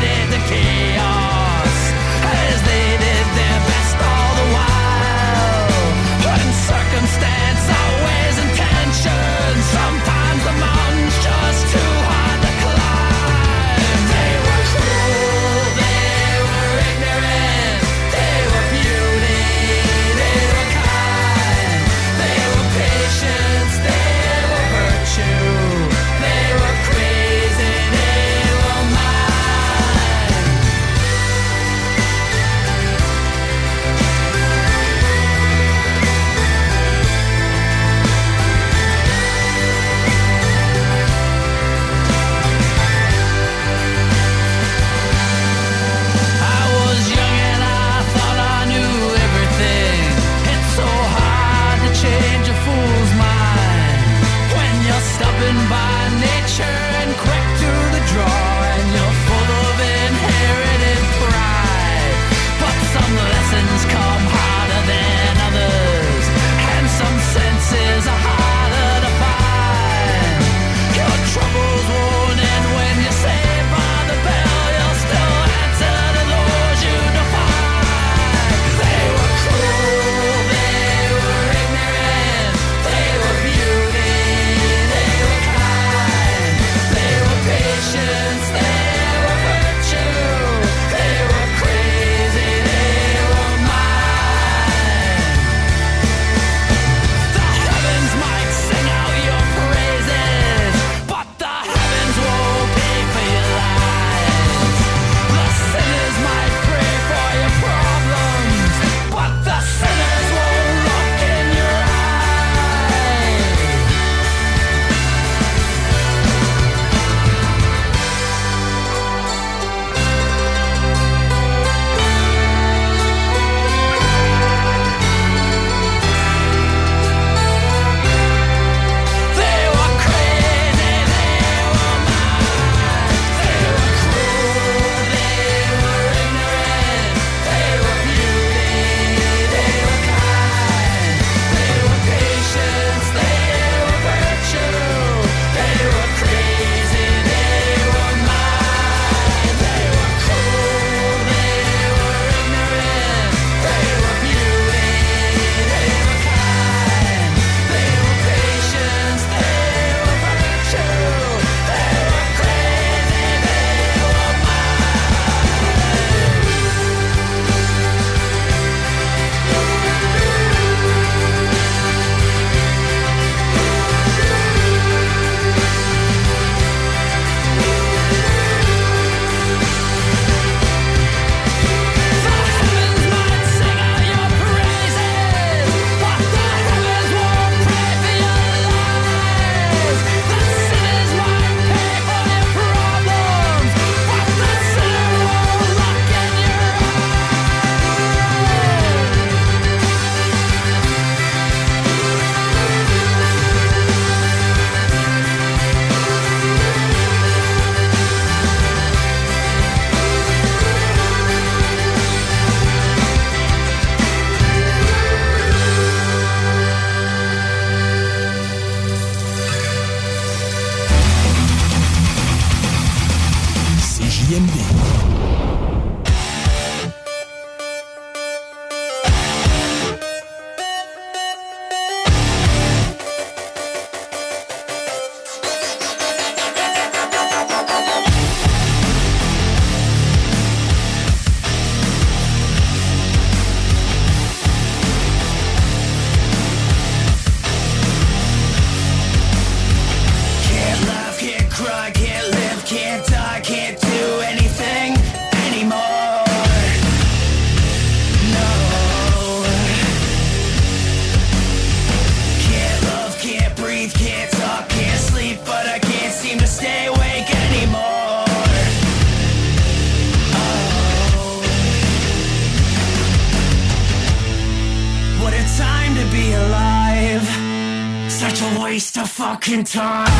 in 279.50 279.64
time. 279.64 280.17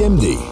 CJMD. 0.00 0.49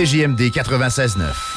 CJMD 0.00 0.50
96.9. 0.50 1.49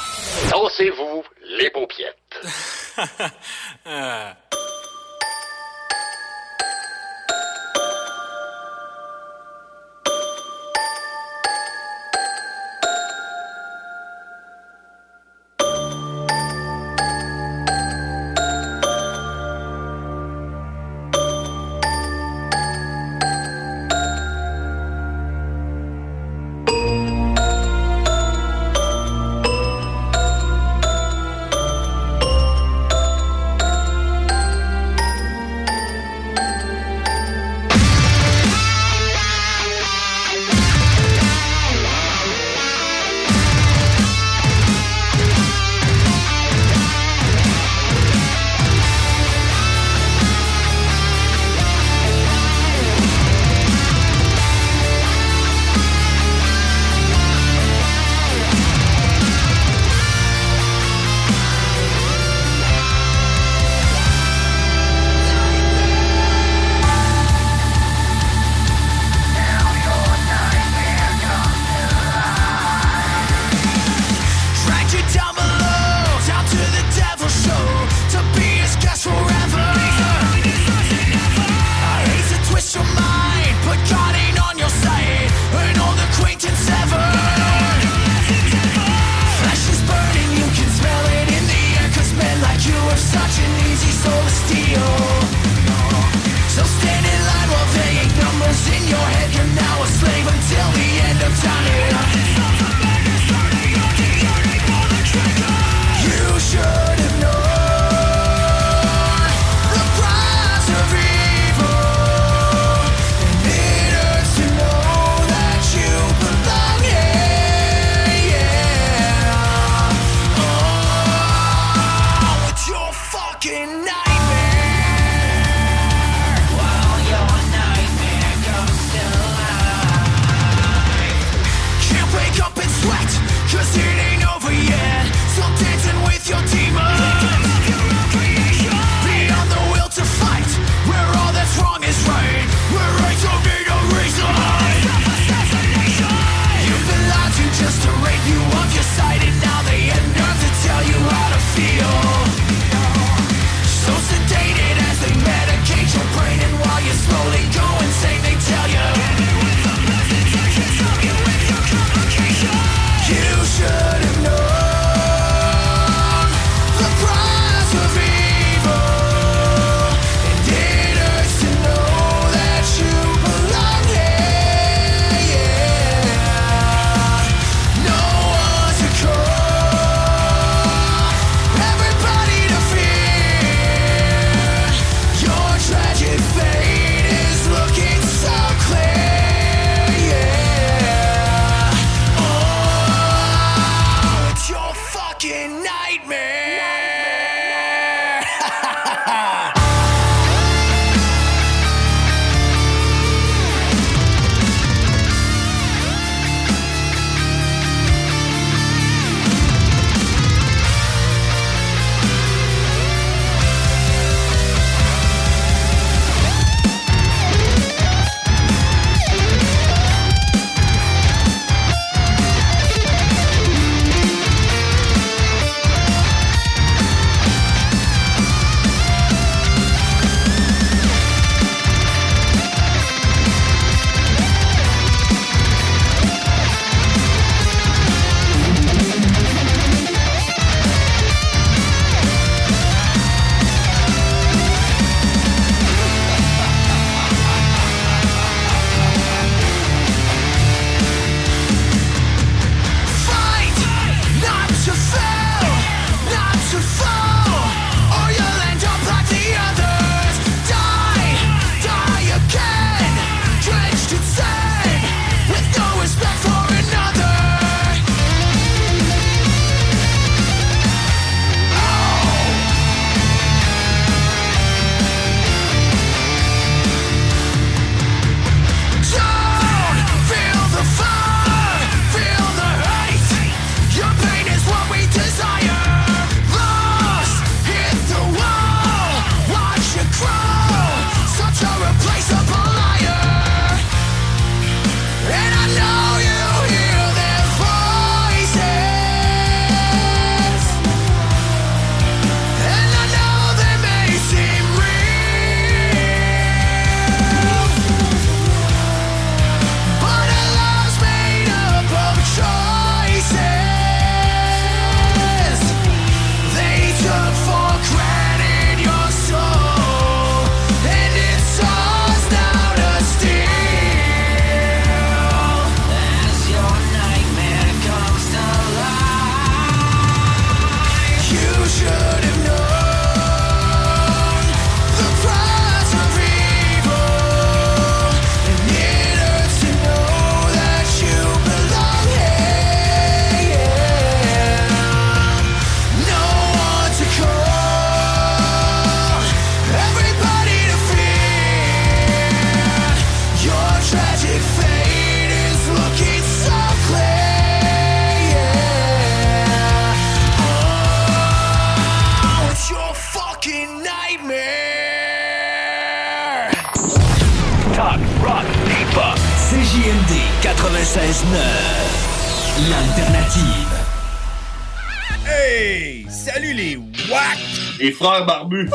Les 377.64 377.72
frères 377.72 378.06
barbus. 378.06 378.50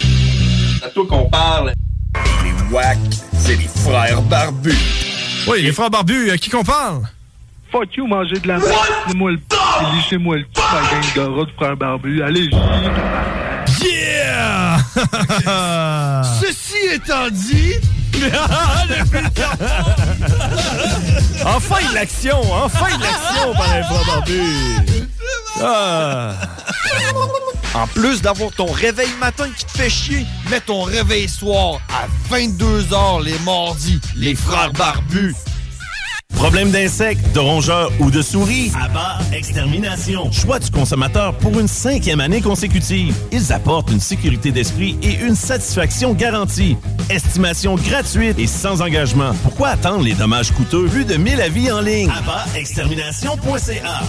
C'est 0.00 0.84
à 0.84 0.88
toi 0.88 1.06
qu'on 1.08 1.30
parle. 1.30 1.72
Les 2.42 2.74
WAC, 2.74 2.98
c'est 3.38 3.54
les 3.54 3.68
frères 3.68 4.20
barbus. 4.22 4.74
Oui, 5.46 5.62
les 5.62 5.70
frères 5.70 5.90
barbus, 5.90 6.28
à 6.32 6.36
qui 6.36 6.50
qu'on 6.50 6.64
parle? 6.64 7.02
Fuck 7.70 7.94
you, 7.96 8.08
manger 8.08 8.40
de 8.40 8.48
la 8.48 8.58
merde. 8.58 8.72
Lissez-moi 9.06 9.30
le 9.30 9.38
p. 9.38 9.56
Lissez-moi 9.94 10.38
le 10.38 10.42
p, 10.42 10.60
ma 10.72 10.80
gang 10.90 11.14
de 11.14 11.20
rats 11.38 11.44
de 11.44 11.52
frères 11.52 11.76
barbus. 11.76 12.20
Allez, 12.20 12.50
Yeah! 13.80 14.78
Ceci 16.40 16.94
étant 16.94 17.30
dit... 17.30 17.74
enfin 21.46 21.88
de 21.90 21.94
l'action! 21.94 22.40
Enfin 22.52 22.96
de 22.96 23.02
l'action 23.02 23.54
par 23.54 23.76
les 23.76 23.84
frères 23.84 24.06
barbus! 24.08 24.80
Ah. 25.62 26.32
En 27.74 27.88
plus 27.88 28.22
d'avoir 28.22 28.52
ton 28.52 28.70
réveil 28.70 29.10
matin 29.18 29.48
qui 29.56 29.64
te 29.64 29.72
fait 29.72 29.90
chier, 29.90 30.24
mets 30.48 30.60
ton 30.60 30.82
réveil 30.82 31.28
soir 31.28 31.80
à 31.88 32.06
22h 32.32 33.24
les 33.24 33.38
mardis. 33.40 34.00
Les 34.16 34.36
frères 34.36 34.72
barbus. 34.72 35.34
Problème 36.44 36.70
d'insectes, 36.70 37.32
de 37.32 37.40
rongeurs 37.40 37.90
ou 38.00 38.10
de 38.10 38.20
souris? 38.20 38.70
Abba 38.78 39.16
Extermination. 39.32 40.30
Choix 40.30 40.58
du 40.58 40.70
consommateur 40.70 41.32
pour 41.38 41.58
une 41.58 41.68
cinquième 41.68 42.20
année 42.20 42.42
consécutive. 42.42 43.14
Ils 43.32 43.50
apportent 43.50 43.90
une 43.90 43.98
sécurité 43.98 44.52
d'esprit 44.52 44.98
et 45.02 45.14
une 45.24 45.36
satisfaction 45.36 46.12
garantie. 46.12 46.76
Estimation 47.08 47.76
gratuite 47.76 48.38
et 48.38 48.46
sans 48.46 48.82
engagement. 48.82 49.32
Pourquoi 49.42 49.68
attendre 49.68 50.04
les 50.04 50.12
dommages 50.12 50.52
coûteux? 50.52 50.84
Plus 50.84 51.06
de 51.06 51.14
1000 51.14 51.40
avis 51.40 51.72
en 51.72 51.80
ligne? 51.80 52.10
AbbaExtermination.ca 52.10 54.02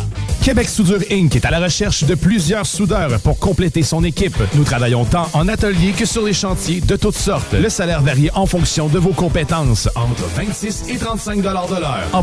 Québec 0.45 0.70
Soudure 0.70 0.99
Inc. 1.10 1.36
est 1.36 1.45
à 1.45 1.49
la 1.49 1.60
recherche 1.60 2.03
de 2.03 2.14
plusieurs 2.14 2.68
soudeurs 2.68 3.20
pour 3.22 3.40
compléter 3.40 3.82
son 3.82 4.03
équipe. 4.03 4.38
Nous 4.53 4.64
travaillons 4.64 5.03
tant 5.03 5.28
en 5.34 5.48
atelier 5.48 5.91
que 5.91 6.06
sur 6.06 6.24
les 6.24 6.34
chantiers 6.34 6.82
de 6.82 6.95
toutes 6.95 7.18
sortes. 7.18 7.53
Le 7.53 7.68
salaire 7.68 8.03
varie 8.03 8.30
en 8.36 8.45
fonction 8.45 8.88
de 8.88 8.99
vos 8.99 9.14
compétences, 9.14 9.90
entre 9.95 10.24
26 10.36 10.84
et 10.90 10.98
35 10.98 11.41
de 11.41 11.49
l'heure. 11.82 12.03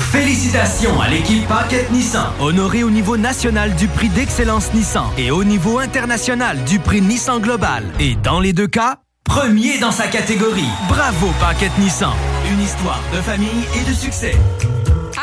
Félicitations 0.00 1.00
à 1.00 1.08
l'équipe 1.08 1.46
Paquette 1.46 1.92
Nissan, 1.92 2.26
honorée 2.40 2.82
au 2.82 2.90
niveau 2.90 3.16
national 3.16 3.74
du 3.74 3.86
prix 3.86 4.08
d'excellence 4.08 4.72
Nissan 4.74 5.04
et 5.18 5.30
au 5.30 5.44
niveau 5.44 5.78
international 5.78 6.64
du 6.64 6.80
prix 6.80 7.00
Nissan 7.00 7.38
Global. 7.40 7.84
Et 8.00 8.16
dans 8.16 8.40
les 8.40 8.52
deux 8.52 8.66
cas, 8.66 8.96
premier 9.24 9.78
dans 9.78 9.92
sa 9.92 10.08
catégorie. 10.08 10.68
Bravo 10.88 11.28
Paquette 11.38 11.78
Nissan, 11.78 12.12
une 12.50 12.60
histoire 12.60 13.00
de 13.14 13.18
famille 13.20 13.66
et 13.76 13.88
de 13.88 13.94
succès. 13.94 14.34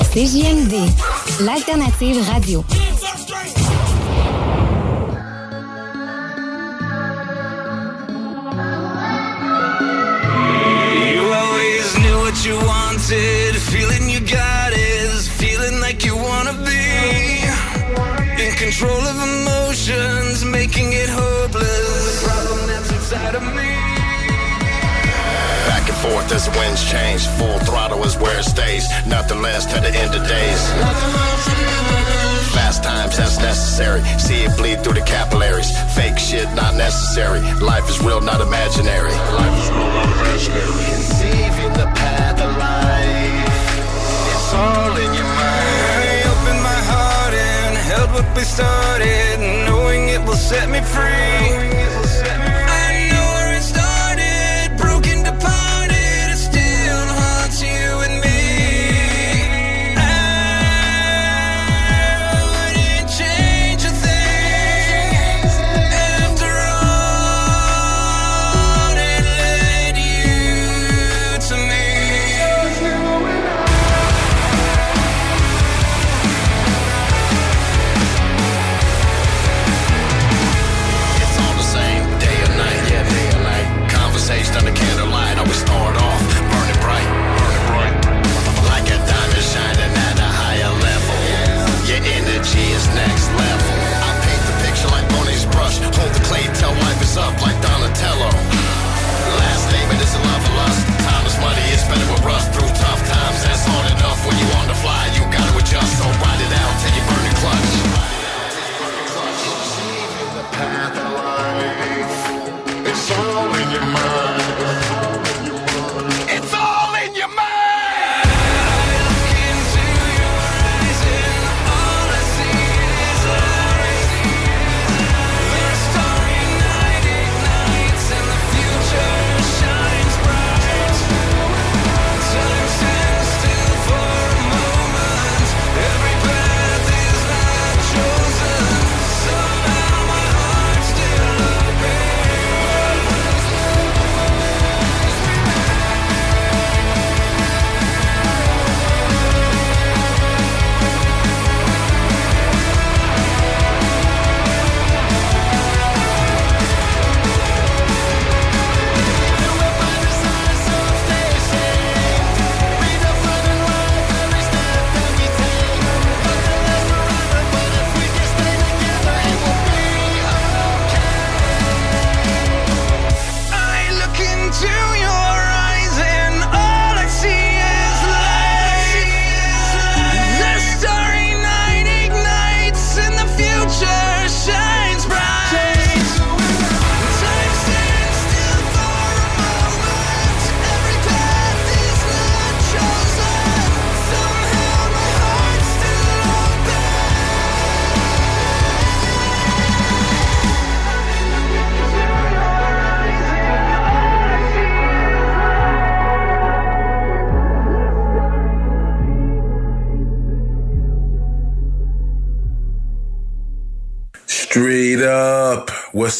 CJMD, 0.00 0.74
l'alternative 1.40 2.28
radio. 2.32 2.64
You 11.04 11.22
always 11.32 11.98
knew 11.98 12.18
what 12.24 12.44
you 12.44 12.56
wanted. 12.56 13.56
Feeling 13.56 14.08
you 14.08 14.20
got 14.20 14.72
is 14.72 15.28
feeling 15.28 15.80
like 15.80 16.04
you 16.04 16.16
wanna 16.16 16.54
be 16.64 17.42
in 18.42 18.52
control 18.56 19.02
of 19.12 19.16
emotions, 19.16 20.44
making 20.44 20.92
it 20.92 21.08
hopeless. 21.08 21.31
Forth 26.02 26.32
as 26.32 26.44
the 26.46 26.54
winds 26.58 26.82
change. 26.90 27.22
Full 27.38 27.58
throttle 27.60 28.02
is 28.04 28.16
where 28.18 28.36
it 28.38 28.44
stays. 28.44 28.84
Nothing 29.06 29.40
less 29.40 29.64
till 29.70 29.80
the 29.80 29.94
end 29.94 30.12
of 30.14 30.22
days. 30.26 30.60
Fast 32.52 32.82
times, 32.82 33.16
that's 33.16 33.38
necessary. 33.38 34.02
See 34.18 34.42
it 34.44 34.56
bleed 34.58 34.82
through 34.82 34.98
the 35.00 35.06
capillaries. 35.06 35.70
Fake 35.94 36.18
shit, 36.18 36.48
not 36.54 36.74
necessary. 36.74 37.40
Life 37.60 37.88
is 37.88 38.02
real, 38.02 38.20
not 38.20 38.40
imaginary. 38.40 39.14
Life 39.40 39.56
is 39.62 39.68
real, 39.70 39.92
not 39.98 40.08
imaginary. 40.18 40.72
Conceiving 40.90 41.72
the 41.80 41.88
path 42.02 42.38
of 42.46 42.50
life. 42.58 43.52
It's 44.34 44.50
all 44.54 44.94
in 45.04 45.10
your 45.18 45.30
mind. 45.40 46.02
I 46.02 46.18
open 46.32 46.56
my 46.70 46.80
heart 46.92 47.34
and 47.34 47.76
held 47.90 48.10
what 48.16 48.28
we 48.36 48.42
started, 48.42 49.38
knowing 49.68 50.08
it 50.08 50.20
will 50.26 50.42
set 50.50 50.68
me 50.68 50.80
free. 50.82 52.01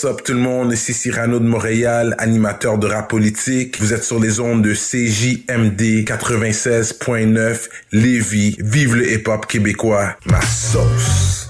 What's 0.02 0.18
up 0.18 0.24
tout 0.24 0.32
le 0.32 0.40
monde? 0.40 0.72
Ici 0.72 0.92
Cyrano 0.92 1.38
de 1.38 1.44
Montréal, 1.44 2.16
animateur 2.18 2.76
de 2.76 2.88
rap 2.88 3.08
politique. 3.08 3.80
Vous 3.80 3.92
êtes 3.94 4.02
sur 4.02 4.18
les 4.18 4.40
ondes 4.40 4.60
de 4.60 4.74
CJMD 4.74 6.04
96.9 6.04 7.68
Lévis. 7.92 8.56
Vive 8.58 8.96
le 8.96 9.12
hip-hop 9.12 9.46
québécois. 9.46 10.16
Ma 10.26 10.40
sauce! 10.40 11.41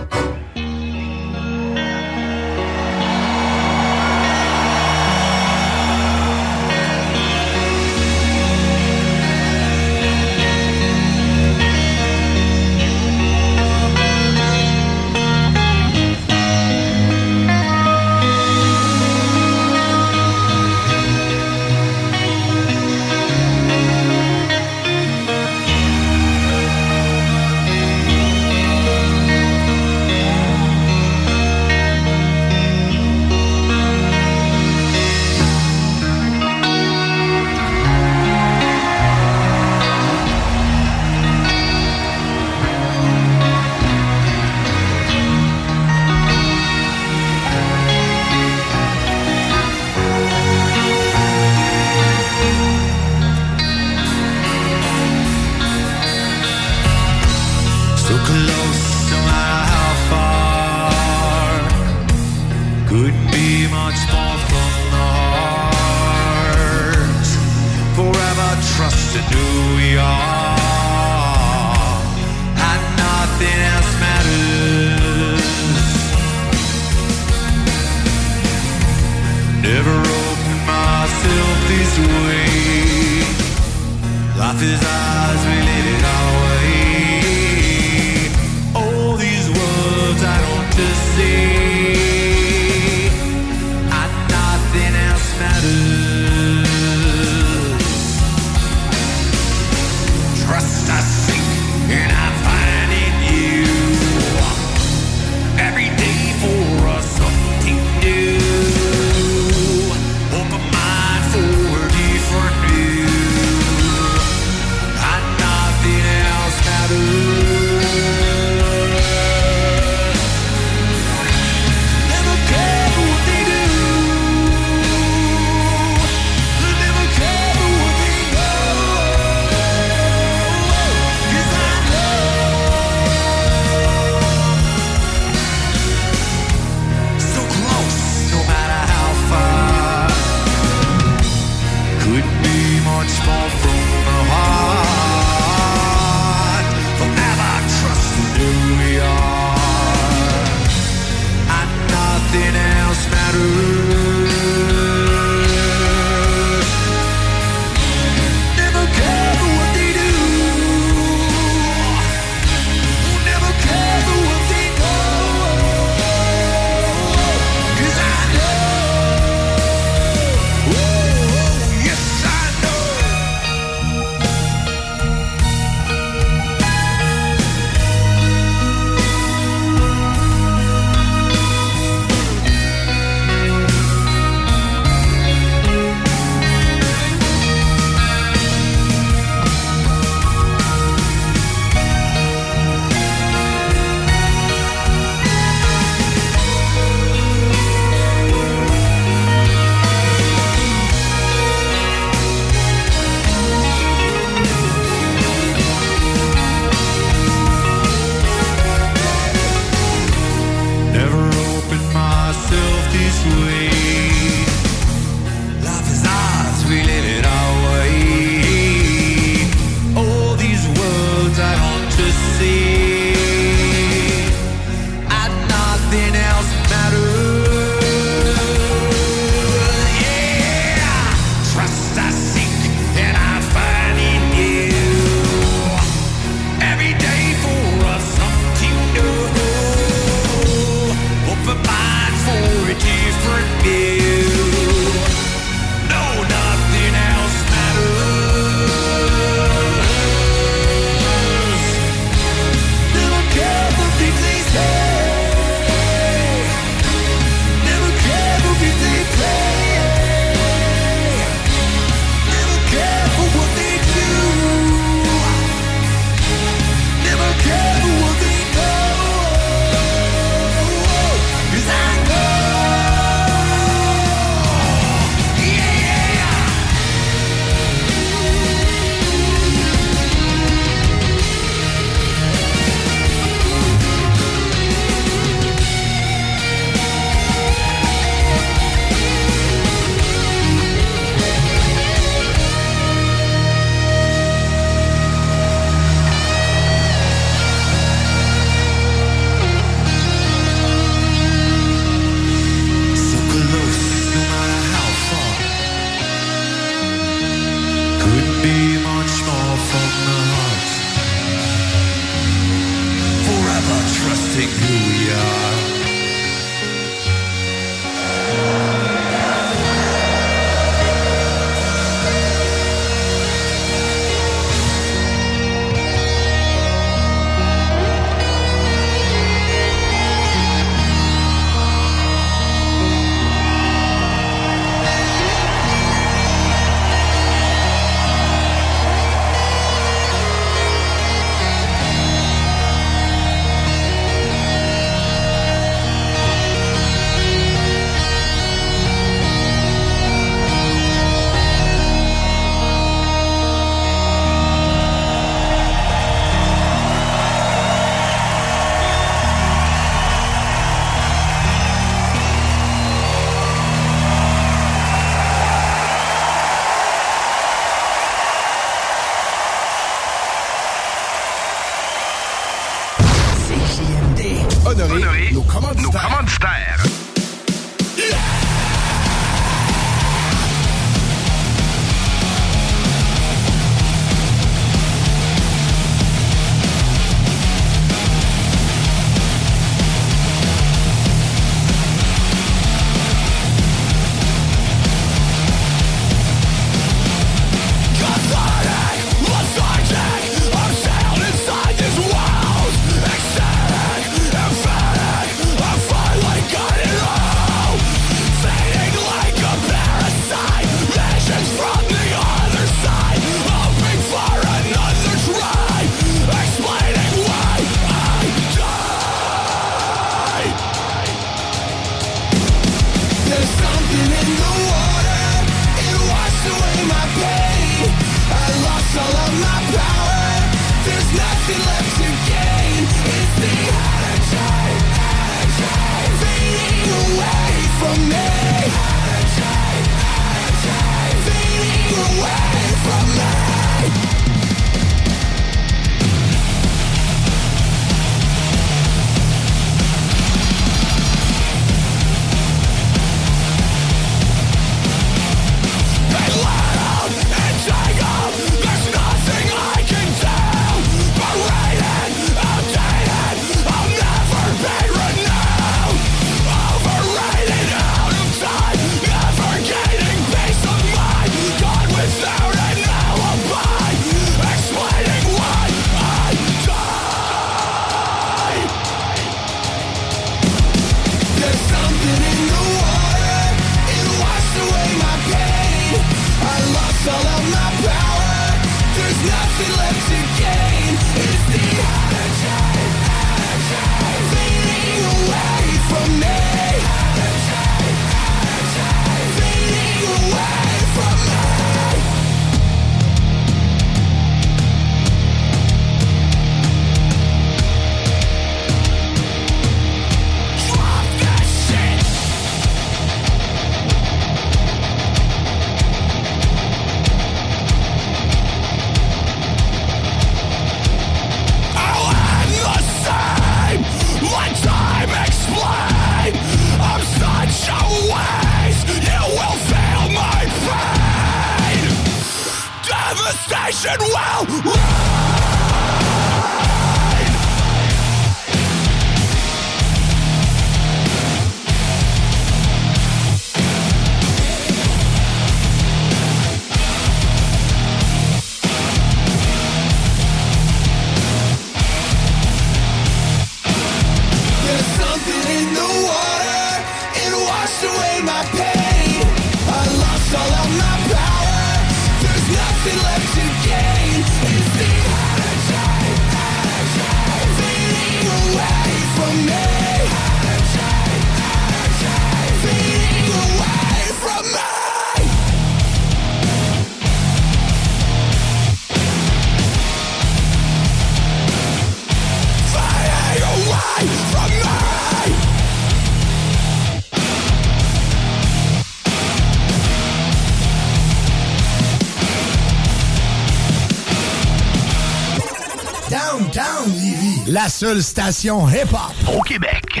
Seule 597.74 598.02
station 598.04 598.68
hip-hop 598.68 599.36
au 599.36 599.40
Québec. 599.42 600.00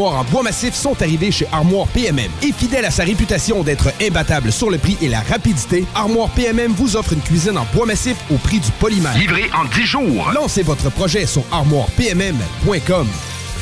Armoires 0.00 0.20
en 0.20 0.24
bois 0.24 0.42
massif 0.42 0.74
sont 0.74 1.00
arrivées 1.02 1.30
chez 1.30 1.46
Armoire 1.52 1.86
PMM. 1.88 2.30
Et 2.42 2.52
fidèle 2.52 2.84
à 2.84 2.90
sa 2.90 3.04
réputation 3.04 3.62
d'être 3.62 3.92
imbattable 4.00 4.50
sur 4.52 4.70
le 4.70 4.78
prix 4.78 4.96
et 5.02 5.08
la 5.08 5.20
rapidité, 5.20 5.84
Armoire 5.94 6.30
PMM 6.30 6.72
vous 6.72 6.96
offre 6.96 7.12
une 7.12 7.20
cuisine 7.20 7.58
en 7.58 7.66
bois 7.74 7.86
massif 7.86 8.16
au 8.30 8.36
prix 8.36 8.60
du 8.60 8.70
polymère. 8.72 9.16
Livré 9.16 9.50
en 9.54 9.64
10 9.66 9.82
jours. 9.82 10.32
Lancez 10.34 10.62
votre 10.62 10.90
projet 10.90 11.26
sur 11.26 11.42
armoirepmm.com. 11.52 13.06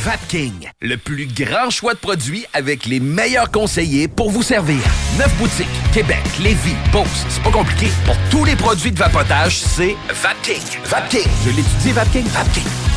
Vapking, 0.04 0.52
le 0.80 0.96
plus 0.96 1.26
grand 1.26 1.70
choix 1.70 1.94
de 1.94 1.98
produits 1.98 2.46
avec 2.52 2.86
les 2.86 3.00
meilleurs 3.00 3.50
conseillers 3.50 4.06
pour 4.06 4.30
vous 4.30 4.44
servir. 4.44 4.78
Neuf 5.18 5.34
boutiques, 5.38 5.66
Québec, 5.92 6.22
Lévis, 6.40 6.76
Beauce, 6.92 7.26
c'est 7.28 7.42
pas 7.42 7.50
compliqué. 7.50 7.88
Pour 8.04 8.16
tous 8.30 8.44
les 8.44 8.54
produits 8.54 8.92
de 8.92 8.98
vapotage, 8.98 9.58
c'est 9.58 9.96
Vapking. 10.08 10.62
Vapking. 10.84 11.28
Je 11.44 11.50
l'étudie, 11.50 11.92
Vapking. 11.92 12.26
Vapking. 12.28 12.87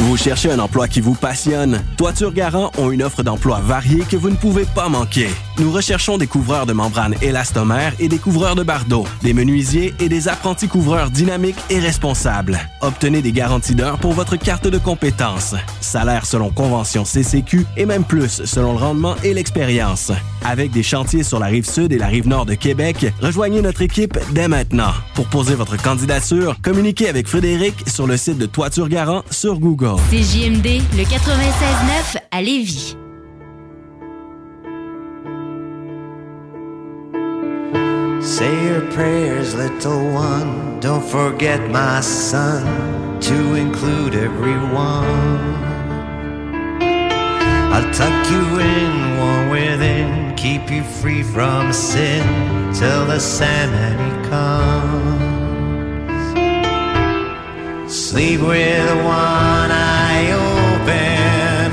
Vous 0.00 0.16
cherchez 0.16 0.52
un 0.52 0.60
emploi 0.60 0.86
qui 0.86 1.00
vous 1.00 1.14
passionne? 1.14 1.82
Toiture 1.96 2.32
Garant 2.32 2.70
ont 2.78 2.92
une 2.92 3.02
offre 3.02 3.24
d'emploi 3.24 3.58
variée 3.58 4.04
que 4.08 4.16
vous 4.16 4.30
ne 4.30 4.36
pouvez 4.36 4.64
pas 4.64 4.88
manquer. 4.88 5.28
Nous 5.58 5.72
recherchons 5.72 6.18
des 6.18 6.28
couvreurs 6.28 6.66
de 6.66 6.72
membranes 6.72 7.16
élastomères 7.20 7.94
et 7.98 8.06
des 8.06 8.18
couvreurs 8.18 8.54
de 8.54 8.62
bardeaux, 8.62 9.06
des 9.22 9.34
menuisiers 9.34 9.94
et 9.98 10.08
des 10.08 10.28
apprentis 10.28 10.68
couvreurs 10.68 11.10
dynamiques 11.10 11.58
et 11.68 11.80
responsables. 11.80 12.60
Obtenez 12.80 13.22
des 13.22 13.32
garanties 13.32 13.74
d'heure 13.74 13.98
pour 13.98 14.12
votre 14.12 14.36
carte 14.36 14.68
de 14.68 14.78
compétences. 14.78 15.56
Salaire 15.80 16.26
selon 16.26 16.50
convention 16.50 17.02
CCQ 17.04 17.66
et 17.76 17.84
même 17.84 18.04
plus 18.04 18.44
selon 18.44 18.74
le 18.74 18.78
rendement 18.78 19.16
et 19.24 19.34
l'expérience. 19.34 20.12
Avec 20.48 20.70
des 20.70 20.82
chantiers 20.82 21.24
sur 21.24 21.38
la 21.38 21.48
rive 21.48 21.68
sud 21.68 21.92
et 21.92 21.98
la 21.98 22.06
rive 22.06 22.26
nord 22.26 22.46
de 22.46 22.54
Québec, 22.54 23.04
rejoignez 23.20 23.60
notre 23.60 23.82
équipe 23.82 24.18
dès 24.32 24.48
maintenant. 24.48 24.94
Pour 25.14 25.26
poser 25.26 25.54
votre 25.54 25.76
candidature, 25.76 26.56
communiquez 26.62 27.06
avec 27.06 27.28
Frédéric 27.28 27.74
sur 27.86 28.06
le 28.06 28.16
site 28.16 28.38
de 28.38 28.46
Toiture 28.46 28.88
Garant 28.88 29.22
sur 29.30 29.58
Google. 29.58 30.00
C'est 30.08 30.22
JMD, 30.22 30.80
le 30.96 31.02
96.9 31.02 32.18
à 32.30 32.40
Lévis. 32.40 32.96
Say 38.22 38.50
your 38.64 38.88
prayers, 38.94 39.54
little 39.54 40.14
one. 40.14 40.80
Don't 40.80 41.02
forget, 41.02 41.58
my 41.68 42.00
son, 42.00 42.64
to 43.20 43.54
include 43.54 44.14
everyone. 44.14 45.58
I'll 47.70 47.92
tuck 47.92 48.30
you 48.30 48.60
in, 48.60 49.18
warm 49.18 49.50
within, 49.50 50.27
keep 50.38 50.70
you 50.70 50.84
free 50.84 51.24
from 51.24 51.72
sin 51.72 52.22
till 52.72 53.04
the 53.06 53.18
Sandman 53.18 53.98
he 54.06 54.12
comes. 54.28 55.18
Sleep 57.92 58.40
with 58.40 58.94
one 59.04 59.70
eye 59.72 60.30
open, 60.52 61.72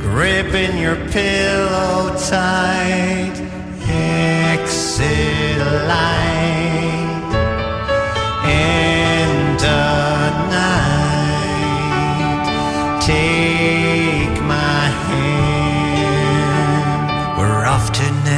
gripping 0.00 0.78
your 0.78 0.96
pillow 1.10 2.16
tight. 2.30 3.34
Exit 3.88 5.58
light 5.88 6.35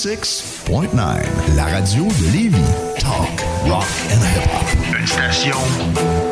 96.9, 0.00 0.96
la 1.56 1.64
radio 1.64 2.04
de 2.04 2.32
Lévis. 2.32 2.56
Talk, 2.98 3.44
rock 3.66 3.84
and 4.10 4.22
hip-hop. 4.34 4.98
Une 4.98 5.06
station 5.06 5.58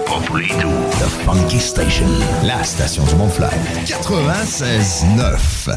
pas 0.07 0.21
pour 0.27 0.37
les 0.39 0.49
doux. 0.49 0.73
The 0.99 1.09
Funky 1.27 1.61
Station, 1.61 2.07
la 2.45 2.65
station 2.65 3.05
du 3.05 3.15
Mont-Fly. 3.17 3.51
96.9. 3.85 5.77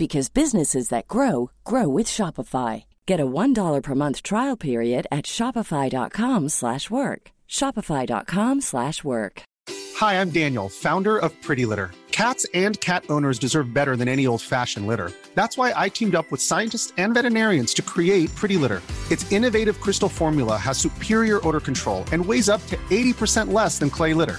because 0.00 0.30
businesses 0.30 0.88
that 0.88 1.06
grow 1.14 1.50
grow 1.62 1.86
with 1.96 2.08
Shopify. 2.08 2.84
Get 3.04 3.20
a 3.20 3.32
$1 3.40 3.82
per 3.82 3.94
month 3.94 4.22
trial 4.22 4.56
period 4.56 5.06
at 5.12 5.26
shopify.com/work. 5.36 7.22
shopify.com/work. 7.58 9.42
Hi, 10.00 10.12
I'm 10.20 10.30
Daniel, 10.30 10.68
founder 10.70 11.16
of 11.24 11.30
Pretty 11.46 11.66
Litter. 11.70 11.90
Cats 12.20 12.46
and 12.54 12.74
cat 12.80 13.04
owners 13.08 13.38
deserve 13.38 13.74
better 13.78 13.94
than 13.96 14.08
any 14.08 14.26
old-fashioned 14.26 14.86
litter. 14.90 15.10
That's 15.34 15.56
why 15.58 15.68
I 15.84 15.90
teamed 15.90 16.14
up 16.14 16.30
with 16.32 16.40
scientists 16.50 16.92
and 16.96 17.14
veterinarians 17.14 17.74
to 17.74 17.82
create 17.82 18.34
Pretty 18.40 18.56
Litter. 18.62 18.80
Its 19.10 19.30
innovative 19.32 19.76
crystal 19.84 20.08
formula 20.08 20.56
has 20.56 20.78
superior 20.78 21.38
odor 21.46 21.60
control 21.60 22.04
and 22.12 22.24
weighs 22.24 22.48
up 22.48 22.62
to 22.68 22.76
80% 22.90 23.52
less 23.52 23.78
than 23.78 23.90
clay 23.90 24.14
litter. 24.14 24.38